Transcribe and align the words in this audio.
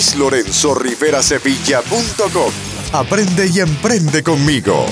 luislorenzorriverasevilla.com. 0.00 2.52
Aprende 2.92 3.48
y 3.52 3.60
emprende 3.60 4.22
conmigo. 4.22 4.86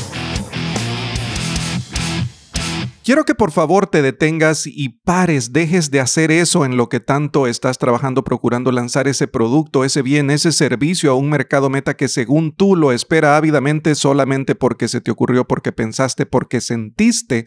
Quiero 3.03 3.25
que 3.25 3.35
por 3.35 3.51
favor 3.53 3.87
te 3.87 4.03
detengas 4.03 4.67
y 4.67 4.91
pares, 4.91 5.55
dejes 5.55 5.91
de 5.91 6.01
hacer 6.01 6.31
eso 6.31 6.67
en 6.67 6.77
lo 6.77 6.91
que 6.91 7.01
tanto 7.01 7.47
estás 7.47 7.79
trabajando 7.79 8.23
procurando 8.23 8.71
lanzar 8.71 9.09
ese 9.09 9.27
producto, 9.27 9.83
ese 9.83 10.03
bien, 10.03 10.29
ese 10.29 10.53
servicio 10.53 11.11
a 11.11 11.15
un 11.15 11.31
mercado 11.31 11.71
meta 11.71 11.97
que 11.97 12.09
según 12.09 12.55
tú 12.55 12.77
lo 12.77 12.93
espera 12.93 13.39
ávidamente 13.39 13.95
solamente 13.95 14.55
porque 14.55 14.89
se 14.89 15.01
te 15.01 15.11
ocurrió, 15.11 15.49
porque 15.49 15.73
pensaste, 15.73 16.27
porque 16.27 16.61
sentiste 16.61 17.47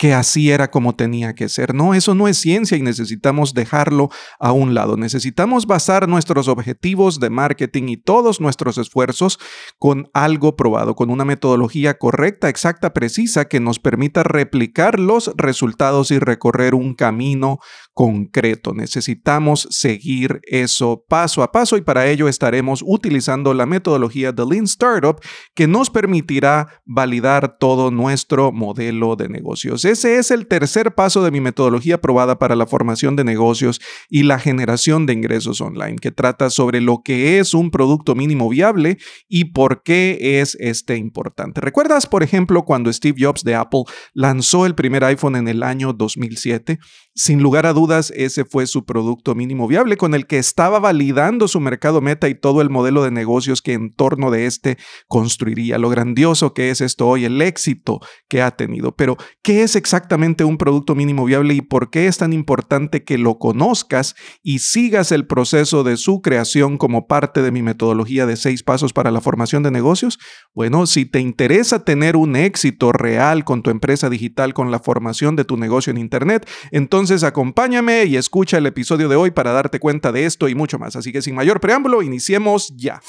que 0.00 0.14
así 0.14 0.50
era 0.50 0.70
como 0.70 0.96
tenía 0.96 1.34
que 1.34 1.50
ser. 1.50 1.74
No, 1.74 1.92
eso 1.92 2.14
no 2.14 2.26
es 2.26 2.38
ciencia 2.38 2.74
y 2.74 2.80
necesitamos 2.80 3.52
dejarlo 3.52 4.08
a 4.38 4.50
un 4.50 4.72
lado. 4.72 4.96
Necesitamos 4.96 5.66
basar 5.66 6.08
nuestros 6.08 6.48
objetivos 6.48 7.20
de 7.20 7.28
marketing 7.28 7.88
y 7.88 7.96
todos 7.98 8.40
nuestros 8.40 8.78
esfuerzos 8.78 9.38
con 9.78 10.08
algo 10.14 10.56
probado, 10.56 10.94
con 10.94 11.10
una 11.10 11.26
metodología 11.26 11.98
correcta, 11.98 12.48
exacta, 12.48 12.94
precisa 12.94 13.44
que 13.44 13.60
nos 13.60 13.78
permita 13.78 14.22
replicar 14.22 14.98
los 14.98 15.32
resultados 15.36 16.10
y 16.12 16.18
recorrer 16.18 16.74
un 16.74 16.94
camino 16.94 17.58
concreto. 17.92 18.72
Necesitamos 18.72 19.68
seguir 19.70 20.40
eso 20.44 21.04
paso 21.10 21.42
a 21.42 21.52
paso 21.52 21.76
y 21.76 21.82
para 21.82 22.06
ello 22.06 22.26
estaremos 22.26 22.82
utilizando 22.86 23.52
la 23.52 23.66
metodología 23.66 24.32
de 24.32 24.46
Lean 24.46 24.64
Startup 24.64 25.20
que 25.54 25.66
nos 25.66 25.90
permitirá 25.90 26.80
validar 26.86 27.58
todo 27.58 27.90
nuestro 27.90 28.50
modelo 28.50 29.14
de 29.14 29.28
negocios. 29.28 29.89
Ese 29.90 30.18
es 30.18 30.30
el 30.30 30.46
tercer 30.46 30.94
paso 30.94 31.24
de 31.24 31.32
mi 31.32 31.40
metodología 31.40 32.00
probada 32.00 32.38
para 32.38 32.54
la 32.54 32.68
formación 32.68 33.16
de 33.16 33.24
negocios 33.24 33.80
y 34.08 34.22
la 34.22 34.38
generación 34.38 35.04
de 35.04 35.14
ingresos 35.14 35.60
online, 35.60 35.96
que 35.96 36.12
trata 36.12 36.48
sobre 36.48 36.80
lo 36.80 37.02
que 37.02 37.40
es 37.40 37.54
un 37.54 37.72
producto 37.72 38.14
mínimo 38.14 38.48
viable 38.48 38.98
y 39.28 39.46
por 39.46 39.82
qué 39.82 40.40
es 40.40 40.56
este 40.60 40.96
importante. 40.96 41.60
¿Recuerdas, 41.60 42.06
por 42.06 42.22
ejemplo, 42.22 42.64
cuando 42.64 42.92
Steve 42.92 43.18
Jobs 43.20 43.42
de 43.42 43.56
Apple 43.56 43.82
lanzó 44.14 44.64
el 44.64 44.76
primer 44.76 45.02
iPhone 45.02 45.34
en 45.34 45.48
el 45.48 45.64
año 45.64 45.92
2007? 45.92 46.78
Sin 47.20 47.42
lugar 47.42 47.66
a 47.66 47.74
dudas, 47.74 48.10
ese 48.16 48.46
fue 48.46 48.66
su 48.66 48.86
producto 48.86 49.34
mínimo 49.34 49.68
viable 49.68 49.98
con 49.98 50.14
el 50.14 50.26
que 50.26 50.38
estaba 50.38 50.78
validando 50.78 51.48
su 51.48 51.60
mercado 51.60 52.00
meta 52.00 52.30
y 52.30 52.34
todo 52.34 52.62
el 52.62 52.70
modelo 52.70 53.02
de 53.02 53.10
negocios 53.10 53.60
que 53.60 53.74
en 53.74 53.92
torno 53.92 54.30
de 54.30 54.46
este 54.46 54.78
construiría. 55.06 55.76
Lo 55.76 55.90
grandioso 55.90 56.54
que 56.54 56.70
es 56.70 56.80
esto 56.80 57.06
hoy, 57.06 57.26
el 57.26 57.42
éxito 57.42 58.00
que 58.26 58.40
ha 58.40 58.52
tenido. 58.52 58.96
Pero, 58.96 59.18
¿qué 59.42 59.62
es 59.62 59.76
exactamente 59.76 60.44
un 60.44 60.56
producto 60.56 60.94
mínimo 60.94 61.26
viable 61.26 61.52
y 61.52 61.60
por 61.60 61.90
qué 61.90 62.06
es 62.06 62.16
tan 62.16 62.32
importante 62.32 63.04
que 63.04 63.18
lo 63.18 63.38
conozcas 63.38 64.14
y 64.42 64.60
sigas 64.60 65.12
el 65.12 65.26
proceso 65.26 65.84
de 65.84 65.98
su 65.98 66.22
creación 66.22 66.78
como 66.78 67.06
parte 67.06 67.42
de 67.42 67.52
mi 67.52 67.60
metodología 67.60 68.24
de 68.24 68.36
seis 68.36 68.62
pasos 68.62 68.94
para 68.94 69.10
la 69.10 69.20
formación 69.20 69.62
de 69.62 69.70
negocios? 69.70 70.18
Bueno, 70.54 70.86
si 70.86 71.04
te 71.04 71.20
interesa 71.20 71.84
tener 71.84 72.16
un 72.16 72.34
éxito 72.34 72.92
real 72.92 73.44
con 73.44 73.62
tu 73.62 73.68
empresa 73.68 74.08
digital, 74.08 74.54
con 74.54 74.70
la 74.70 74.78
formación 74.78 75.36
de 75.36 75.44
tu 75.44 75.58
negocio 75.58 75.90
en 75.90 75.98
Internet, 75.98 76.48
entonces 76.70 77.09
entonces 77.10 77.26
acompáñame 77.26 78.04
y 78.04 78.16
escucha 78.16 78.58
el 78.58 78.66
episodio 78.66 79.08
de 79.08 79.16
hoy 79.16 79.32
para 79.32 79.50
darte 79.50 79.80
cuenta 79.80 80.12
de 80.12 80.26
esto 80.26 80.48
y 80.48 80.54
mucho 80.54 80.78
más. 80.78 80.94
Así 80.94 81.10
que 81.10 81.22
sin 81.22 81.34
mayor 81.34 81.58
preámbulo, 81.58 82.02
iniciemos 82.02 82.72
ya. 82.76 83.02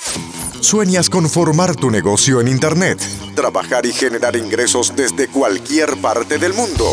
¿Sueñas 0.60 1.08
con 1.08 1.30
formar 1.30 1.76
tu 1.76 1.92
negocio 1.92 2.42
en 2.42 2.48
Internet? 2.48 3.00
Trabajar 3.36 3.86
y 3.86 3.94
generar 3.94 4.36
ingresos 4.36 4.96
desde 4.96 5.28
cualquier 5.28 5.98
parte 5.98 6.40
del 6.40 6.56
mundo. 6.56 6.86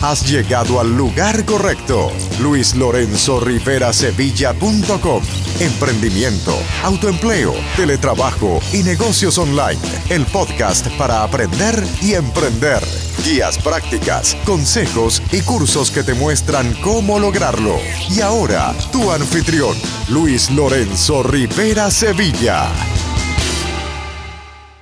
Has 0.00 0.26
llegado 0.26 0.80
al 0.80 0.96
lugar 0.96 1.44
correcto. 1.44 2.10
Luis. 2.40 2.74
Emprendimiento, 5.60 6.58
autoempleo, 6.82 7.54
teletrabajo 7.76 8.60
y 8.72 8.82
negocios 8.84 9.36
online. 9.36 9.80
El 10.08 10.24
podcast 10.24 10.88
para 10.96 11.24
aprender 11.24 11.84
y 12.00 12.14
emprender 12.14 12.82
guías 13.24 13.58
prácticas, 13.58 14.36
consejos 14.44 15.22
y 15.32 15.40
cursos 15.40 15.90
que 15.90 16.02
te 16.02 16.14
muestran 16.14 16.74
cómo 16.82 17.18
lograrlo. 17.18 17.76
Y 18.10 18.20
ahora, 18.20 18.74
tu 18.92 19.10
anfitrión, 19.10 19.74
Luis 20.10 20.50
Lorenzo 20.50 21.22
Rivera 21.22 21.90
Sevilla. 21.90 22.68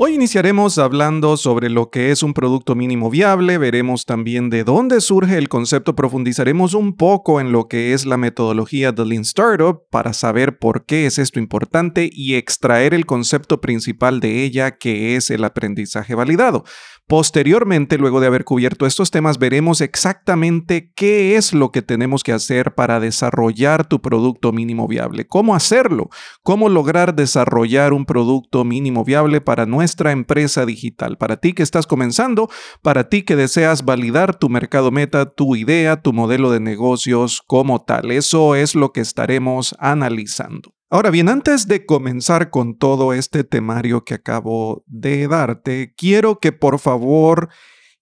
Hoy 0.05 0.15
iniciaremos 0.15 0.79
hablando 0.79 1.37
sobre 1.37 1.71
lo 1.71 1.91
que 1.91 2.11
es 2.11 2.25
un 2.25 2.35
producto 2.35 2.75
mínimo 2.75 3.09
viable, 3.09 3.57
veremos 3.57 4.05
también 4.05 4.51
de 4.51 4.65
dónde 4.65 5.01
surge 5.01 5.39
el 5.39 5.49
concepto, 5.49 5.95
profundizaremos 5.95 6.75
un 6.75 6.97
poco 6.97 7.41
en 7.41 7.53
lo 7.53 7.69
que 7.69 7.93
es 7.93 8.05
la 8.05 8.17
metodología 8.17 8.91
de 8.91 9.07
Lean 9.07 9.23
Startup 9.23 9.83
para 9.91 10.13
saber 10.13 10.59
por 10.59 10.87
qué 10.87 11.07
es 11.07 11.21
esto 11.21 11.39
importante 11.39 12.11
y 12.13 12.35
extraer 12.35 12.95
el 12.95 13.07
concepto 13.07 13.61
principal 13.61 14.19
de 14.19 14.43
ella 14.43 14.73
que 14.73 15.15
es 15.15 15.31
el 15.31 15.45
aprendizaje 15.45 16.17
validado. 16.17 16.65
Posteriormente, 17.09 17.99
luego 17.99 18.21
de 18.21 18.27
haber 18.29 18.45
cubierto 18.45 18.87
estos 18.87 19.11
temas, 19.11 19.39
veremos 19.39 19.81
exactamente 19.81 20.93
qué 20.95 21.37
es 21.37 21.53
lo 21.53 21.71
que 21.71 21.83
tenemos 21.83 22.23
que 22.23 22.33
hacer 22.33 22.75
para 22.75 23.01
desarrollar 23.01 23.87
tu 23.87 24.01
producto 24.01 24.53
mínimo 24.53 24.89
viable, 24.89 25.27
cómo 25.27 25.55
hacerlo, 25.55 26.09
cómo 26.43 26.69
lograr 26.69 27.15
desarrollar 27.15 27.93
un 27.93 28.07
producto 28.07 28.65
mínimo 28.65 29.05
viable 29.05 29.41
para 29.41 29.67
nuestra 29.67 30.13
empresa 30.13 30.65
digital, 30.65 31.19
para 31.19 31.37
ti 31.37 31.53
que 31.53 31.63
estás 31.63 31.87
comenzando, 31.87 32.49
para 32.81 33.09
ti 33.09 33.23
que 33.23 33.37
deseas 33.37 33.85
validar 33.85 34.39
tu 34.39 34.49
mercado 34.49 34.91
meta, 34.91 35.27
tu 35.27 35.55
idea, 35.57 36.01
tu 36.01 36.13
modelo 36.13 36.51
de 36.51 36.61
negocios 36.61 37.43
como 37.47 37.83
tal. 37.83 38.11
Eso 38.11 38.55
es 38.55 38.75
lo 38.75 38.93
que 38.93 39.01
estaremos 39.01 39.75
analizando. 39.79 40.73
Ahora 40.93 41.09
bien, 41.09 41.31
antes 41.31 41.69
de 41.69 41.87
comenzar 41.87 42.51
con 42.51 42.77
todo 42.77 43.15
este 43.15 43.45
temario 43.45 44.05
que 44.05 44.13
acabo 44.13 44.85
de 44.87 45.27
darte, 45.27 45.95
quiero 45.97 46.39
que 46.39 46.53
por 46.53 46.79
favor 46.79 47.49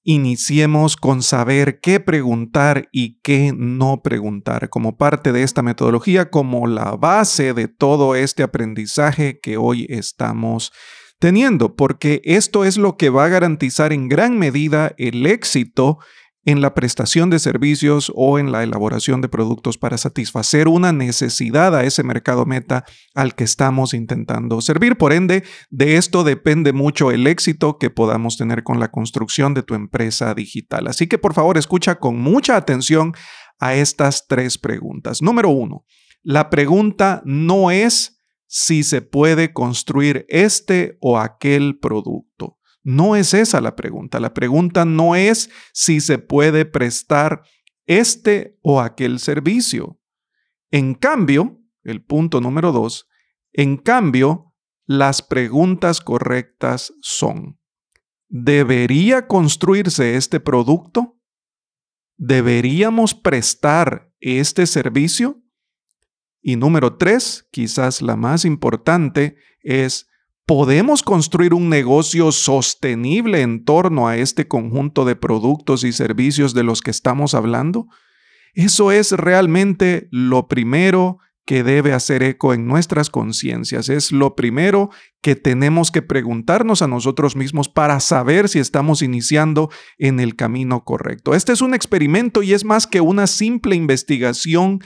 iniciemos 0.03 0.97
con 0.97 1.23
saber 1.23 1.78
qué 1.78 2.01
preguntar 2.01 2.89
y 2.91 3.21
qué 3.21 3.55
no 3.56 4.03
preguntar 4.03 4.71
como 4.71 4.97
parte 4.97 5.31
de 5.31 5.45
esta 5.45 5.62
metodología, 5.62 6.31
como 6.31 6.67
la 6.67 6.97
base 6.97 7.55
de 7.55 7.69
todo 7.69 8.17
este 8.17 8.43
aprendizaje 8.43 9.39
que 9.39 9.57
hoy 9.57 9.87
estamos 9.89 10.72
teniendo, 11.21 11.77
porque 11.77 12.21
esto 12.25 12.65
es 12.65 12.77
lo 12.77 12.97
que 12.97 13.09
va 13.09 13.27
a 13.27 13.28
garantizar 13.28 13.93
en 13.93 14.09
gran 14.09 14.37
medida 14.37 14.97
el 14.99 15.27
éxito 15.27 16.01
en 16.45 16.61
la 16.61 16.75
prestación 16.75 17.28
de 17.28 17.39
servicios 17.39 18.11
o 18.15 18.39
en 18.39 18.51
la 18.51 18.62
elaboración 18.62 19.21
de 19.21 19.28
productos 19.28 19.77
para 19.77 19.99
satisfacer 19.99 20.69
una 20.69 20.93
necesidad 20.93 21.77
a 21.77 21.84
ese 21.84 22.03
mercado 22.03 22.47
meta 22.47 22.84
al 23.15 23.34
que 23.34 23.45
estamos 23.45 23.93
intentando 23.93 24.61
servir. 24.61 24.97
Por 24.97 25.12
ende, 25.12 25.45
de 25.69 25.97
esto 25.97 26.25
depende 26.25 26.73
mucho 26.73 27.11
el 27.11 27.27
éxito 27.27 27.78
que 27.78 27.91
podamos 27.91 28.39
tener 28.39 28.62
con 28.62 28.81
la 28.81 28.91
construcción 28.91 29.53
de 29.53 29.62
tu 29.62 29.75
empresa 29.75 30.34
digital. 30.34 30.87
Así 30.87 31.06
que 31.06 31.19
por 31.19 31.34
favor 31.34 31.59
escucha 31.59 31.97
con 31.97 32.19
mucha 32.19 32.57
atención 32.57 33.12
a 33.59 33.75
estas 33.75 34.27
tres 34.27 34.57
preguntas. 34.57 35.21
Número 35.21 35.51
uno, 35.51 35.84
la 36.22 36.49
pregunta 36.49 37.22
no 37.25 37.71
es 37.71 38.19
si 38.47 38.83
se 38.83 39.03
puede 39.03 39.53
construir 39.53 40.27
este 40.28 40.97
o 41.01 41.19
aquel 41.19 41.78
producto. 41.78 42.57
No 42.82 43.16
es 43.16 43.34
esa 43.34 43.60
la 43.60 43.76
pregunta. 43.76 44.20
La 44.20 44.32
pregunta 44.32 44.84
no 44.84 45.14
es 45.14 45.50
si 45.72 46.00
se 46.00 46.18
puede 46.18 46.64
prestar 46.64 47.42
este 47.86 48.58
o 48.62 48.80
aquel 48.80 49.18
servicio. 49.18 50.00
En 50.70 50.94
cambio, 50.94 51.60
el 51.82 52.02
punto 52.02 52.41
número 52.41 52.72
dos, 52.72 53.08
en 53.52 53.76
cambio, 53.76 54.54
las 54.86 55.22
preguntas 55.22 56.00
correctas 56.00 56.92
son, 57.00 57.58
¿debería 58.28 59.26
construirse 59.26 60.16
este 60.16 60.41
producto? 60.41 61.20
¿Deberíamos 62.16 63.14
prestar 63.14 64.12
este 64.20 64.66
servicio? 64.66 65.42
Y 66.42 66.56
número 66.56 66.97
tres, 66.97 67.48
quizás 67.50 68.02
la 68.02 68.16
más 68.16 68.44
importante, 68.44 69.36
es 69.62 70.09
¿Podemos 70.50 71.04
construir 71.04 71.54
un 71.54 71.68
negocio 71.68 72.32
sostenible 72.32 73.42
en 73.42 73.64
torno 73.64 74.08
a 74.08 74.16
este 74.16 74.48
conjunto 74.48 75.04
de 75.04 75.14
productos 75.14 75.84
y 75.84 75.92
servicios 75.92 76.54
de 76.54 76.64
los 76.64 76.82
que 76.82 76.91
estamos 76.91 77.34
hablando? 77.34 77.86
Eso 78.54 78.91
es 78.91 79.12
realmente 79.12 80.08
lo 80.10 80.48
primero 80.48 81.18
que 81.47 81.62
debe 81.62 81.92
hacer 81.92 82.24
eco 82.24 82.52
en 82.52 82.66
nuestras 82.66 83.10
conciencias. 83.10 83.88
Es 83.88 84.10
lo 84.10 84.34
primero 84.34 84.91
que 85.22 85.36
tenemos 85.36 85.92
que 85.92 86.02
preguntarnos 86.02 86.82
a 86.82 86.88
nosotros 86.88 87.36
mismos 87.36 87.68
para 87.68 88.00
saber 88.00 88.48
si 88.48 88.58
estamos 88.58 89.02
iniciando 89.02 89.70
en 89.98 90.18
el 90.18 90.34
camino 90.34 90.82
correcto. 90.82 91.32
Este 91.32 91.52
es 91.52 91.60
un 91.60 91.74
experimento 91.74 92.42
y 92.42 92.54
es 92.54 92.64
más 92.64 92.88
que 92.88 93.00
una 93.00 93.28
simple 93.28 93.76
investigación 93.76 94.80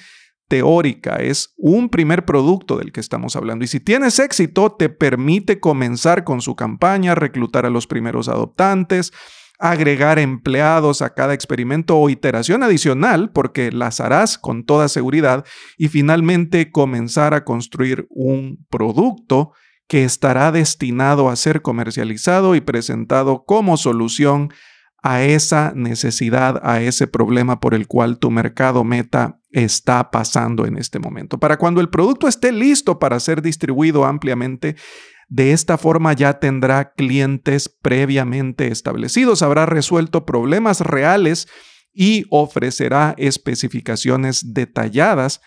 teórica, 0.48 1.16
es 1.16 1.54
un 1.56 1.88
primer 1.88 2.24
producto 2.24 2.76
del 2.76 2.92
que 2.92 3.00
estamos 3.00 3.36
hablando. 3.36 3.64
Y 3.64 3.68
si 3.68 3.80
tienes 3.80 4.18
éxito, 4.18 4.72
te 4.72 4.88
permite 4.88 5.60
comenzar 5.60 6.24
con 6.24 6.40
su 6.40 6.54
campaña, 6.54 7.14
reclutar 7.14 7.66
a 7.66 7.70
los 7.70 7.86
primeros 7.86 8.28
adoptantes, 8.28 9.12
agregar 9.58 10.18
empleados 10.18 11.00
a 11.00 11.14
cada 11.14 11.34
experimento 11.34 11.96
o 11.96 12.10
iteración 12.10 12.62
adicional, 12.62 13.30
porque 13.32 13.72
las 13.72 14.00
harás 14.00 14.36
con 14.36 14.64
toda 14.64 14.88
seguridad, 14.88 15.44
y 15.78 15.88
finalmente 15.88 16.70
comenzar 16.70 17.34
a 17.34 17.44
construir 17.44 18.06
un 18.10 18.66
producto 18.68 19.52
que 19.86 20.04
estará 20.04 20.50
destinado 20.50 21.28
a 21.28 21.36
ser 21.36 21.62
comercializado 21.62 22.54
y 22.54 22.60
presentado 22.60 23.44
como 23.44 23.76
solución 23.76 24.50
a 25.06 25.22
esa 25.22 25.74
necesidad, 25.76 26.62
a 26.64 26.80
ese 26.80 27.06
problema 27.06 27.60
por 27.60 27.74
el 27.74 27.86
cual 27.86 28.18
tu 28.18 28.30
mercado 28.30 28.84
meta 28.84 29.38
está 29.50 30.10
pasando 30.10 30.64
en 30.64 30.78
este 30.78 30.98
momento. 30.98 31.38
Para 31.38 31.58
cuando 31.58 31.82
el 31.82 31.90
producto 31.90 32.26
esté 32.26 32.52
listo 32.52 32.98
para 32.98 33.20
ser 33.20 33.42
distribuido 33.42 34.06
ampliamente, 34.06 34.76
de 35.28 35.52
esta 35.52 35.76
forma 35.76 36.14
ya 36.14 36.40
tendrá 36.40 36.94
clientes 36.94 37.68
previamente 37.68 38.68
establecidos, 38.68 39.42
habrá 39.42 39.66
resuelto 39.66 40.24
problemas 40.24 40.80
reales 40.80 41.48
y 41.92 42.24
ofrecerá 42.30 43.14
especificaciones 43.18 44.54
detalladas 44.54 45.42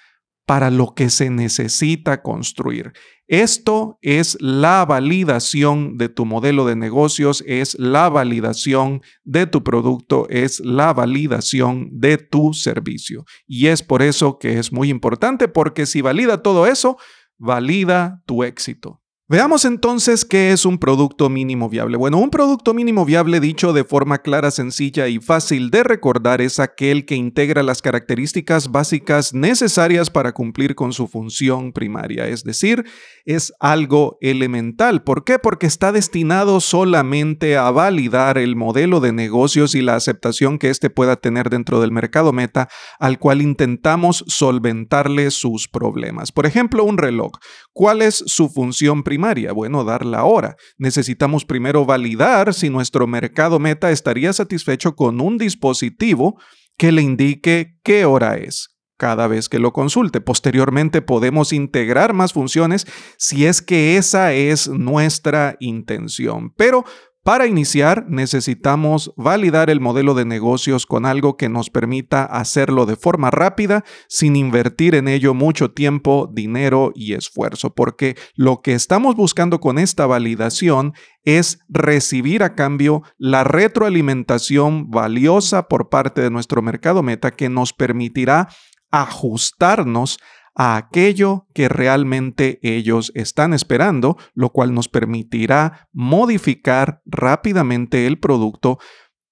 para 0.48 0.72
lo 0.72 0.94
que 0.96 1.10
se 1.10 1.30
necesita 1.30 2.24
construir. 2.24 2.94
Esto 3.28 4.00
es 4.02 4.38
la 4.40 4.86
validación 4.86 5.98
de 5.98 6.08
tu 6.08 6.26
modelo 6.26 6.66
de 6.66 6.78
negocios, 6.78 7.44
es 7.46 7.78
la 7.78 8.08
validación 8.08 9.02
de 9.26 9.46
tu 9.46 9.62
producto, 9.62 10.26
es 10.30 10.62
la 10.62 10.94
validación 10.94 11.90
de 11.92 12.18
tu 12.18 12.54
servicio. 12.54 13.26
Y 13.46 13.68
es 13.68 13.84
por 13.84 14.02
eso 14.02 14.40
que 14.40 14.58
es 14.58 14.72
muy 14.72 14.90
importante, 14.90 15.50
porque 15.50 15.86
si 15.86 16.00
valida 16.00 16.42
todo 16.42 16.66
eso, 16.66 16.98
valida 17.38 18.24
tu 18.26 18.46
éxito. 18.46 19.02
Veamos 19.30 19.66
entonces 19.66 20.24
qué 20.24 20.54
es 20.54 20.66
un 20.66 20.78
producto 20.78 21.28
mínimo 21.28 21.68
viable. 21.68 21.98
Bueno, 21.98 22.18
un 22.18 22.30
producto 22.30 22.74
mínimo 22.74 23.04
viable 23.04 23.42
dicho 23.42 23.74
de 23.74 23.84
forma 23.84 24.20
clara, 24.20 24.52
sencilla 24.52 25.10
y 25.10 25.20
fácil 25.20 25.70
de 25.70 25.84
recordar 25.84 26.40
es 26.40 26.62
aquel 26.62 27.06
que 27.06 27.16
integra 27.16 27.62
las 27.62 27.82
características 27.82 28.72
básicas 28.72 29.34
necesarias 29.34 30.10
para 30.10 30.32
cumplir 30.32 30.76
con 30.76 30.94
su 30.94 31.10
función 31.10 31.74
primaria, 31.74 32.26
es 32.30 32.46
decir, 32.46 32.86
es 33.26 33.52
algo 33.60 34.18
elemental. 34.22 35.04
¿Por 35.04 35.26
qué? 35.26 35.40
Porque 35.40 35.68
está 35.68 35.92
destinado 35.92 36.62
solamente 36.62 37.58
a 37.58 37.70
validar 37.70 38.38
el 38.38 38.56
modelo 38.56 39.02
de 39.02 39.12
negocios 39.12 39.76
y 39.76 39.82
la 39.82 39.96
aceptación 39.96 40.58
que 40.58 40.70
éste 40.70 40.90
pueda 40.90 41.18
tener 41.18 41.50
dentro 41.50 41.82
del 41.82 41.92
mercado 41.92 42.32
meta 42.32 42.70
al 42.98 43.20
cual 43.20 43.42
intentamos 43.42 44.24
solventarle 44.28 45.32
sus 45.32 45.68
problemas. 45.68 46.32
Por 46.32 46.46
ejemplo, 46.46 46.86
un 46.86 46.98
reloj. 46.98 47.34
¿Cuál 47.78 48.02
es 48.02 48.24
su 48.26 48.50
función 48.50 49.04
primaria? 49.04 49.54
Bueno, 49.54 49.84
dar 49.84 50.04
la 50.04 50.24
hora. 50.24 50.56
Necesitamos 50.80 51.46
primero 51.46 51.86
validar 51.86 52.56
si 52.56 52.72
nuestro 52.72 53.06
mercado 53.06 53.60
meta 53.60 53.92
estaría 53.92 54.34
satisfecho 54.34 54.96
con 54.96 55.22
un 55.22 55.38
dispositivo 55.38 56.40
que 56.76 56.92
le 56.92 57.04
indique 57.04 57.78
qué 57.84 58.06
hora 58.06 58.38
es 58.38 58.80
cada 58.98 59.28
vez 59.28 59.48
que 59.48 59.60
lo 59.60 59.74
consulte. 59.74 60.22
Posteriormente 60.22 61.04
podemos 61.04 61.54
integrar 61.54 62.14
más 62.14 62.34
funciones 62.34 62.88
si 63.20 63.46
es 63.46 63.62
que 63.62 63.98
esa 63.98 64.34
es 64.34 64.68
nuestra 64.68 65.56
intención. 65.60 66.52
Pero 66.58 66.84
para 67.28 67.46
iniciar, 67.46 68.06
necesitamos 68.08 69.12
validar 69.18 69.70
el 69.70 69.82
modelo 69.82 70.14
de 70.14 70.24
negocios 70.24 70.86
con 70.86 71.06
algo 71.06 71.36
que 71.36 71.50
nos 71.50 71.70
permita 71.70 72.24
hacerlo 72.24 72.86
de 72.86 72.96
forma 72.96 73.32
rápida 73.32 73.84
sin 74.08 74.38
invertir 74.38 74.96
en 74.96 75.10
ello 75.10 75.34
mucho 75.34 75.72
tiempo, 75.72 76.32
dinero 76.32 76.94
y 76.96 77.16
esfuerzo, 77.16 77.76
porque 77.76 78.16
lo 78.36 78.62
que 78.62 78.76
estamos 78.76 79.18
buscando 79.18 79.60
con 79.60 79.78
esta 79.78 80.06
validación 80.06 80.94
es 81.26 81.60
recibir 81.68 82.44
a 82.44 82.56
cambio 82.56 83.04
la 83.18 83.44
retroalimentación 83.44 84.90
valiosa 84.90 85.68
por 85.68 85.90
parte 85.90 86.22
de 86.22 86.32
nuestro 86.32 86.62
mercado 86.62 87.04
meta 87.04 87.32
que 87.32 87.50
nos 87.50 87.74
permitirá 87.74 88.48
ajustarnos 88.90 90.18
a 90.60 90.76
aquello 90.76 91.46
que 91.54 91.70
realmente 91.70 92.60
ellos 92.64 93.12
están 93.14 93.54
esperando, 93.54 94.18
lo 94.34 94.50
cual 94.50 94.74
nos 94.74 94.90
permitirá 94.90 95.88
modificar 95.94 97.02
rápidamente 97.06 98.08
el 98.08 98.18
producto 98.18 98.80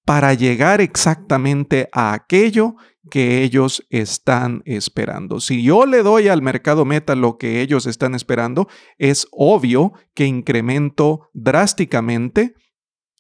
para 0.06 0.36
llegar 0.36 0.82
exactamente 0.82 1.90
a 1.92 2.14
aquello 2.14 2.76
que 3.10 3.42
ellos 3.42 3.88
están 3.90 4.62
esperando. 4.66 5.40
Si 5.40 5.64
yo 5.64 5.88
le 5.88 6.04
doy 6.04 6.28
al 6.28 6.44
mercado 6.44 6.86
meta 6.86 7.16
lo 7.16 7.40
que 7.40 7.60
ellos 7.62 7.88
están 7.88 8.14
esperando, 8.14 8.68
es 9.00 9.28
obvio 9.32 9.94
que 10.14 10.28
incremento 10.28 11.30
drásticamente, 11.34 12.54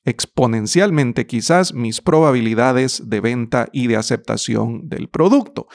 exponencialmente 0.03 1.25
quizás, 1.25 1.73
mis 1.73 2.01
probabilidades 2.01 3.09
de 3.09 3.19
venta 3.19 3.67
y 3.73 3.87
de 3.87 3.95
aceptación 3.95 4.89
del 4.89 5.09
producto. 5.09 5.67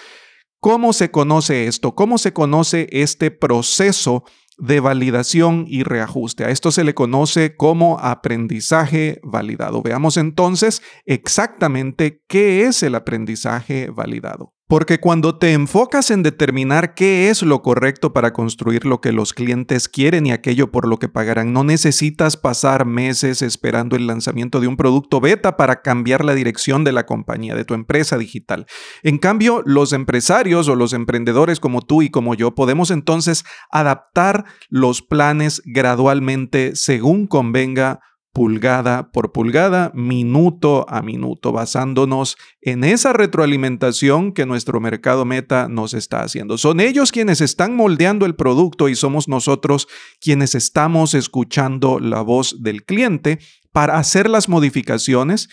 ¿Cómo 0.61 0.93
se 0.93 1.11
conoce 1.11 1.67
esto? 1.69 1.95
¿Cómo 1.95 2.19
se 2.19 2.35
conoce 2.35 2.87
este 2.93 3.31
proceso 3.31 4.25
de 4.59 4.81
validación 4.81 5.65
y 5.67 5.85
reajuste? 5.85 6.45
A 6.45 6.51
esto 6.51 6.71
se 6.71 6.85
le 6.85 6.95
conoce 6.95 7.57
como 7.57 7.99
aprendizaje 7.99 9.21
validado. 9.23 9.81
Veamos 9.81 10.19
entonces 10.19 10.83
exactamente 11.07 12.23
qué 12.29 12.67
es 12.67 12.83
el 12.83 12.95
aprendizaje 12.95 13.89
validado. 13.89 14.53
Porque 14.70 15.00
cuando 15.00 15.37
te 15.37 15.52
enfocas 15.52 16.12
en 16.12 16.22
determinar 16.22 16.94
qué 16.94 17.28
es 17.28 17.43
lo 17.43 17.61
correcto 17.61 18.12
para 18.12 18.32
construir 18.32 18.87
lo 18.87 19.00
que 19.00 19.11
los 19.11 19.32
clientes 19.32 19.88
quieren 19.88 20.26
y 20.26 20.31
aquello 20.31 20.70
por 20.70 20.87
lo 20.87 21.00
que 21.00 21.08
pagarán, 21.08 21.52
no 21.52 21.64
necesitas 21.64 22.37
pasar 22.37 22.87
meses 22.87 23.43
esperando 23.43 23.96
el 23.96 24.06
lanzamiento 24.06 24.61
de 24.61 24.69
un 24.69 24.76
producto 24.76 25.20
beta 25.20 25.56
para 25.56 25.82
cambiar 25.82 26.25
la 26.25 26.37
dirección 26.37 26.84
de 26.84 26.93
la 26.93 27.05
compañía, 27.05 27.56
de 27.56 27.64
tu 27.64 27.75
empresa 27.75 28.17
digital. 28.17 28.67
En 29.02 29.19
cambio, 29.19 29.64
los 29.67 29.93
empresarios 29.93 30.69
o 30.69 30.76
los 30.76 30.93
emprendedores 30.93 31.58
como 31.58 31.82
tú 31.82 32.02
y 32.02 32.11
como 32.11 32.37
yo 32.37 32.55
podemos 32.55 32.93
entonces 32.93 33.44
adaptar 33.73 34.44
los 34.69 35.02
planes 35.02 35.62
gradualmente 35.64 36.76
según 36.76 37.26
convenga 37.26 38.02
pulgada 38.32 39.11
por 39.11 39.32
pulgada, 39.32 39.91
minuto 39.94 40.87
a 40.88 41.03
minuto, 41.03 41.53
basándonos 41.53 42.37
en 42.61 42.85
esa 42.85 43.12
retroalimentación 43.12 44.32
que 44.32 44.47
nuestro 44.47 44.81
mercado 44.81 45.25
meta 45.25 45.69
nos 45.69 45.94
está 45.94 46.23
haciendo. 46.23 46.56
Son 46.59 46.81
ellos 46.81 47.12
quienes 47.12 47.41
están 47.41 47.75
moldeando 47.75 48.27
el 48.27 48.37
producto 48.37 48.88
y 48.88 48.94
somos 48.94 49.29
nosotros 49.29 49.88
quienes 50.21 50.55
estamos 50.55 51.15
escuchando 51.15 51.99
la 51.99 52.23
voz 52.23 52.62
del 52.62 52.85
cliente 52.85 53.38
para 53.73 53.99
hacer 53.99 54.29
las 54.29 54.49
modificaciones 54.49 55.49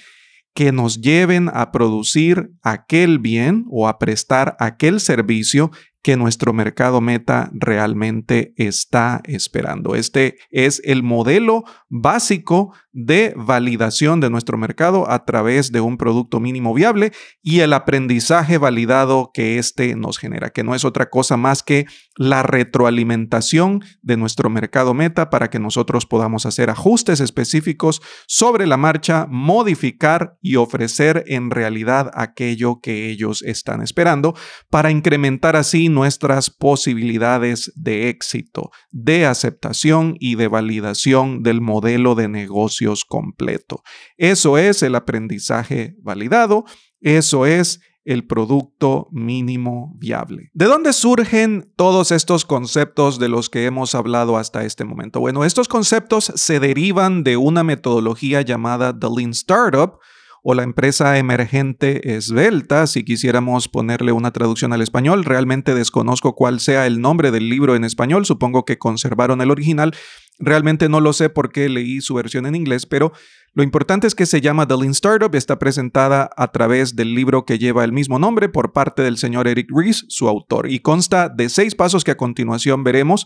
que 0.54 0.72
nos 0.72 1.02
lleven 1.02 1.52
a 1.54 1.72
producir 1.72 2.50
aquel 2.64 3.20
bien 3.20 3.66
o 3.70 3.88
a 3.88 4.00
prestar 4.00 4.56
aquel 4.60 5.00
servicio 5.00 5.72
que 6.02 6.16
nuestro 6.16 6.54
mercado 6.54 7.02
meta 7.02 7.50
realmente 7.54 8.54
está 8.56 9.22
esperando. 9.26 9.96
Este 9.96 10.38
es 10.52 10.82
el 10.86 11.04
modelo 11.04 11.64
básico 11.90 12.74
de 12.94 13.34
validación 13.36 14.20
de 14.20 14.30
nuestro 14.30 14.58
mercado 14.58 15.10
a 15.10 15.24
través 15.26 15.72
de 15.72 15.82
un 15.82 15.98
producto 15.98 16.40
mínimo 16.40 16.74
viable 16.74 17.12
y 17.44 17.60
el 17.60 17.74
aprendizaje 17.74 18.58
validado 18.58 19.30
que 19.34 19.60
éste 19.60 19.96
nos 19.96 20.18
genera, 20.18 20.50
que 20.50 20.64
no 20.64 20.74
es 20.74 20.84
otra 20.84 21.10
cosa 21.10 21.38
más 21.38 21.62
que 21.62 21.86
la 22.16 22.42
retroalimentación 22.42 23.84
de 24.02 24.18
nuestro 24.18 24.50
mercado 24.50 24.96
meta 24.96 25.30
para 25.30 25.50
que 25.50 25.60
nosotros 25.60 26.08
podamos 26.08 26.48
hacer 26.48 26.72
ajustes 26.72 27.20
específicos 27.20 28.02
sobre 28.28 28.66
la 28.66 28.78
marcha, 28.78 29.28
modificar 29.30 30.38
y 30.42 30.56
ofrecer 30.56 31.24
en 31.28 31.52
realidad 31.52 32.10
aquello 32.16 32.80
que 32.82 33.10
ellos 33.10 33.44
están 33.44 33.82
esperando 33.82 34.34
para 34.72 34.90
incrementar 34.90 35.56
así 35.56 35.87
nuestras 35.90 36.50
posibilidades 36.50 37.72
de 37.76 38.10
éxito, 38.10 38.72
de 38.92 39.26
aceptación 39.26 40.16
y 40.20 40.36
de 40.36 40.48
validación 40.48 41.44
del 41.44 41.62
modelo 41.62 42.16
de 42.16 42.28
negocio 42.28 42.94
completo. 43.08 43.84
Eso 44.18 44.58
es 44.58 44.84
el 44.84 44.96
aprendizaje 44.96 45.96
validado, 46.02 46.66
eso 47.02 47.46
es 47.46 47.82
el 48.08 48.26
producto 48.26 49.10
mínimo 49.12 49.94
viable. 49.98 50.50
¿De 50.54 50.66
dónde 50.66 50.94
surgen 50.94 51.74
todos 51.76 52.14
estos 52.14 52.46
conceptos 52.46 53.20
de 53.20 53.28
los 53.28 53.50
que 53.50 53.66
hemos 53.66 53.96
hablado 53.96 54.38
hasta 54.38 54.64
este 54.64 54.86
momento? 54.86 55.20
Bueno, 55.20 55.44
estos 55.44 55.68
conceptos 55.68 56.32
se 56.36 56.62
derivan 56.62 57.26
de 57.26 57.36
una 57.36 57.66
metodología 57.66 58.42
llamada 58.44 58.98
The 58.98 59.08
Lean 59.14 59.32
Startup, 59.32 60.00
o 60.44 60.54
la 60.54 60.64
empresa 60.64 61.18
emergente 61.18 62.16
esbelta, 62.16 62.88
si 62.88 63.04
quisiéramos 63.04 63.68
ponerle 63.68 64.12
una 64.12 64.32
traducción 64.32 64.74
al 64.74 64.82
español. 64.82 65.26
Realmente 65.26 65.76
desconozco 65.76 66.36
cuál 66.36 66.60
sea 66.60 66.88
el 66.88 67.02
nombre 67.02 67.32
del 67.32 67.50
libro 67.50 67.76
en 67.76 67.84
español, 67.84 68.26
supongo 68.26 68.66
que 68.66 68.78
conservaron 68.78 69.42
el 69.42 69.52
original. 69.52 69.94
Realmente 70.40 70.88
no 70.88 71.02
lo 71.02 71.14
sé 71.14 71.30
porque 71.30 71.68
leí 71.68 72.00
su 72.02 72.14
versión 72.14 72.46
en 72.46 72.56
inglés, 72.56 72.86
pero 72.86 73.12
lo 73.54 73.64
importante 73.64 74.06
es 74.06 74.14
que 74.14 74.28
se 74.28 74.40
llama 74.40 74.68
The 74.68 74.78
Lean 74.78 74.92
Startup, 74.92 75.34
está 75.34 75.58
presentada 75.58 76.30
a 76.38 76.52
través 76.52 76.96
del 76.96 77.16
libro 77.16 77.44
que 77.44 77.58
lleva 77.58 77.84
el 77.84 77.92
mismo 77.92 78.20
nombre 78.20 78.50
por 78.50 78.72
parte 78.72 79.02
del 79.02 79.18
señor 79.18 79.48
Eric 79.48 79.68
Ries, 79.76 80.06
su 80.10 80.30
autor, 80.30 80.70
y 80.70 80.80
consta 80.80 81.28
de 81.30 81.50
seis 81.50 81.74
pasos 81.74 82.04
que 82.04 82.12
a 82.12 82.18
continuación 82.18 82.84
veremos 82.84 83.26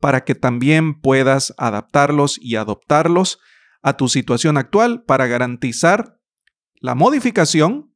para 0.00 0.22
que 0.24 0.34
también 0.34 1.00
puedas 1.00 1.54
adaptarlos 1.58 2.38
y 2.40 2.56
adoptarlos 2.56 3.38
a 3.82 3.96
tu 3.96 4.08
situación 4.08 4.56
actual 4.56 5.02
para 5.04 5.26
garantizar 5.26 6.18
la 6.80 6.94
modificación 6.94 7.94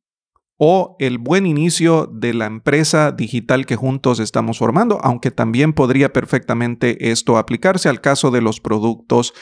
o 0.58 0.97
el 0.99 1.18
buen 1.18 1.47
inicio 1.47 2.11
de 2.12 2.35
la 2.35 2.47
empresa 2.47 3.12
digital 3.12 3.64
que 3.64 3.76
juntos 3.76 4.18
estamos 4.18 4.58
formando, 4.58 4.99
aunque 5.02 5.30
también 5.30 5.73
podría 5.73 6.12
perfectamente 6.12 7.11
esto 7.11 7.38
aplicarse 7.38 7.88
al 7.88 8.00
caso 8.00 8.30
de 8.32 8.42
los 8.42 8.61
productos 8.61 9.35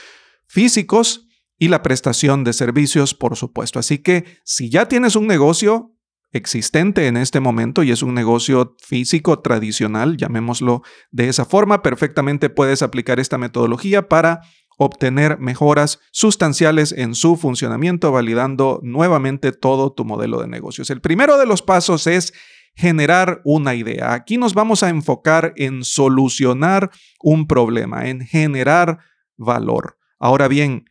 físicos 0.47 1.27
y 1.59 1.69
la 1.69 1.83
prestación 1.83 2.45
de 2.45 2.53
servicios, 2.53 3.15
por 3.15 3.35
supuesto. 3.37 3.79
Así 3.79 3.99
que 3.99 4.25
si 4.45 4.69
ya 4.69 4.89
tienes 4.89 5.17
un 5.17 5.27
negocio 5.27 5.97
existente 6.33 7.07
en 7.07 7.17
este 7.17 7.41
momento 7.41 7.83
y 7.83 7.91
es 7.91 8.03
un 8.03 8.15
negocio 8.15 8.77
físico 8.79 9.41
tradicional, 9.41 10.19
llamémoslo 10.19 10.83
de 11.11 11.29
esa 11.29 11.47
forma, 11.47 11.83
perfectamente 11.83 12.51
puedes 12.51 12.83
aplicar 12.83 13.21
esta 13.21 13.39
metodología 13.39 14.09
para 14.09 14.43
obtener 14.77 15.39
mejoras 15.39 16.01
sustanciales 16.11 16.93
en 16.93 17.15
su 17.15 17.37
funcionamiento, 17.37 18.13
validando 18.13 18.81
nuevamente 18.83 19.53
todo 19.53 19.93
tu 19.93 20.05
modelo 20.05 20.41
de 20.41 20.49
negocios. 20.49 20.91
El 20.91 21.01
primero 21.01 21.39
de 21.39 21.47
los 21.47 21.63
pasos 21.63 22.07
es 22.07 22.33
generar 22.75 23.41
una 23.45 23.75
idea. 23.75 24.13
Aquí 24.13 24.37
nos 24.37 24.53
vamos 24.53 24.83
a 24.83 24.91
enfocar 24.91 25.55
en 25.57 25.83
solucionar 25.83 26.91
un 27.21 27.47
problema, 27.47 28.09
en 28.09 28.21
generar 28.21 28.99
valor. 29.37 29.99
Ahora 30.19 30.47
bien, 30.47 30.85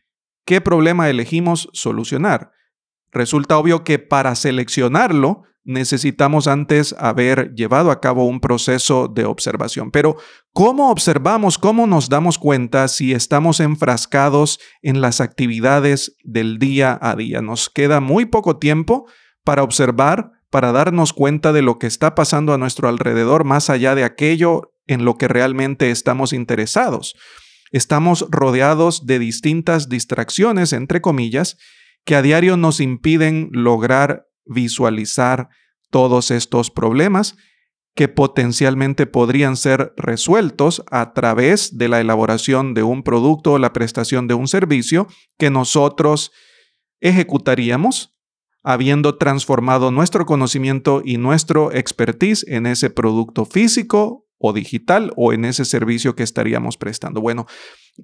¿qué 0.44 0.60
problema 0.60 1.08
elegimos 1.08 1.68
solucionar? 1.72 2.50
Resulta 3.12 3.56
obvio 3.56 3.84
que 3.84 4.00
para 4.00 4.34
seleccionarlo 4.34 5.44
necesitamos 5.66 6.46
antes 6.46 6.94
haber 6.98 7.52
llevado 7.54 7.90
a 7.90 8.00
cabo 8.00 8.24
un 8.24 8.40
proceso 8.40 9.08
de 9.08 9.24
observación. 9.24 9.90
Pero, 9.90 10.16
¿cómo 10.52 10.90
observamos, 10.90 11.58
cómo 11.58 11.86
nos 11.86 12.08
damos 12.08 12.38
cuenta 12.38 12.88
si 12.88 13.12
estamos 13.12 13.60
enfrascados 13.60 14.60
en 14.80 15.00
las 15.00 15.20
actividades 15.20 16.16
del 16.22 16.58
día 16.58 16.98
a 17.02 17.16
día? 17.16 17.42
Nos 17.42 17.68
queda 17.68 18.00
muy 18.00 18.26
poco 18.26 18.58
tiempo 18.58 19.06
para 19.44 19.64
observar, 19.64 20.30
para 20.50 20.72
darnos 20.72 21.12
cuenta 21.12 21.52
de 21.52 21.62
lo 21.62 21.78
que 21.78 21.88
está 21.88 22.14
pasando 22.14 22.54
a 22.54 22.58
nuestro 22.58 22.88
alrededor, 22.88 23.44
más 23.44 23.68
allá 23.68 23.94
de 23.94 24.04
aquello 24.04 24.72
en 24.86 25.04
lo 25.04 25.18
que 25.18 25.26
realmente 25.26 25.90
estamos 25.90 26.32
interesados. 26.32 27.16
Estamos 27.72 28.24
rodeados 28.30 29.04
de 29.06 29.18
distintas 29.18 29.88
distracciones, 29.88 30.72
entre 30.72 31.00
comillas, 31.00 31.58
que 32.04 32.14
a 32.14 32.22
diario 32.22 32.56
nos 32.56 32.78
impiden 32.78 33.48
lograr 33.50 34.26
visualizar 34.46 35.48
todos 35.90 36.30
estos 36.30 36.70
problemas 36.70 37.36
que 37.94 38.08
potencialmente 38.08 39.06
podrían 39.06 39.56
ser 39.56 39.94
resueltos 39.96 40.84
a 40.90 41.14
través 41.14 41.78
de 41.78 41.88
la 41.88 42.00
elaboración 42.00 42.74
de 42.74 42.82
un 42.82 43.02
producto 43.02 43.52
o 43.52 43.58
la 43.58 43.72
prestación 43.72 44.28
de 44.28 44.34
un 44.34 44.48
servicio 44.48 45.08
que 45.38 45.50
nosotros 45.50 46.30
ejecutaríamos 47.00 48.16
habiendo 48.62 49.16
transformado 49.16 49.92
nuestro 49.92 50.26
conocimiento 50.26 51.00
y 51.04 51.18
nuestro 51.18 51.72
expertise 51.72 52.44
en 52.48 52.66
ese 52.66 52.90
producto 52.90 53.44
físico 53.44 54.25
o 54.38 54.52
digital 54.52 55.12
o 55.16 55.32
en 55.32 55.44
ese 55.44 55.64
servicio 55.64 56.14
que 56.14 56.22
estaríamos 56.22 56.76
prestando. 56.76 57.20
Bueno, 57.20 57.46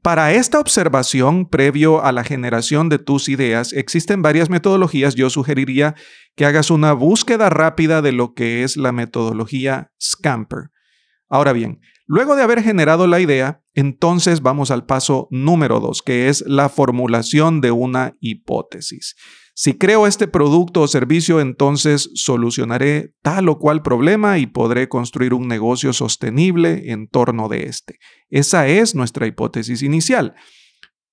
para 0.00 0.32
esta 0.32 0.58
observación 0.58 1.46
previo 1.46 2.02
a 2.02 2.12
la 2.12 2.24
generación 2.24 2.88
de 2.88 2.98
tus 2.98 3.28
ideas, 3.28 3.74
existen 3.74 4.22
varias 4.22 4.48
metodologías. 4.48 5.14
Yo 5.14 5.28
sugeriría 5.28 5.94
que 6.34 6.46
hagas 6.46 6.70
una 6.70 6.94
búsqueda 6.94 7.50
rápida 7.50 8.00
de 8.00 8.12
lo 8.12 8.32
que 8.32 8.62
es 8.62 8.78
la 8.78 8.92
metodología 8.92 9.92
Scamper. 10.00 10.70
Ahora 11.28 11.52
bien, 11.52 11.80
luego 12.06 12.36
de 12.36 12.42
haber 12.42 12.62
generado 12.62 13.06
la 13.06 13.20
idea, 13.20 13.62
entonces 13.74 14.40
vamos 14.40 14.70
al 14.70 14.86
paso 14.86 15.28
número 15.30 15.80
dos, 15.80 16.02
que 16.02 16.28
es 16.28 16.42
la 16.46 16.70
formulación 16.70 17.60
de 17.60 17.70
una 17.70 18.14
hipótesis. 18.20 19.14
Si 19.64 19.74
creo 19.74 20.08
este 20.08 20.26
producto 20.26 20.80
o 20.80 20.88
servicio, 20.88 21.38
entonces 21.38 22.10
solucionaré 22.14 23.14
tal 23.22 23.48
o 23.48 23.60
cual 23.60 23.80
problema 23.80 24.38
y 24.38 24.46
podré 24.46 24.88
construir 24.88 25.34
un 25.34 25.46
negocio 25.46 25.92
sostenible 25.92 26.90
en 26.90 27.06
torno 27.06 27.48
de 27.48 27.66
este. 27.66 28.00
Esa 28.28 28.66
es 28.66 28.96
nuestra 28.96 29.28
hipótesis 29.28 29.82
inicial. 29.82 30.34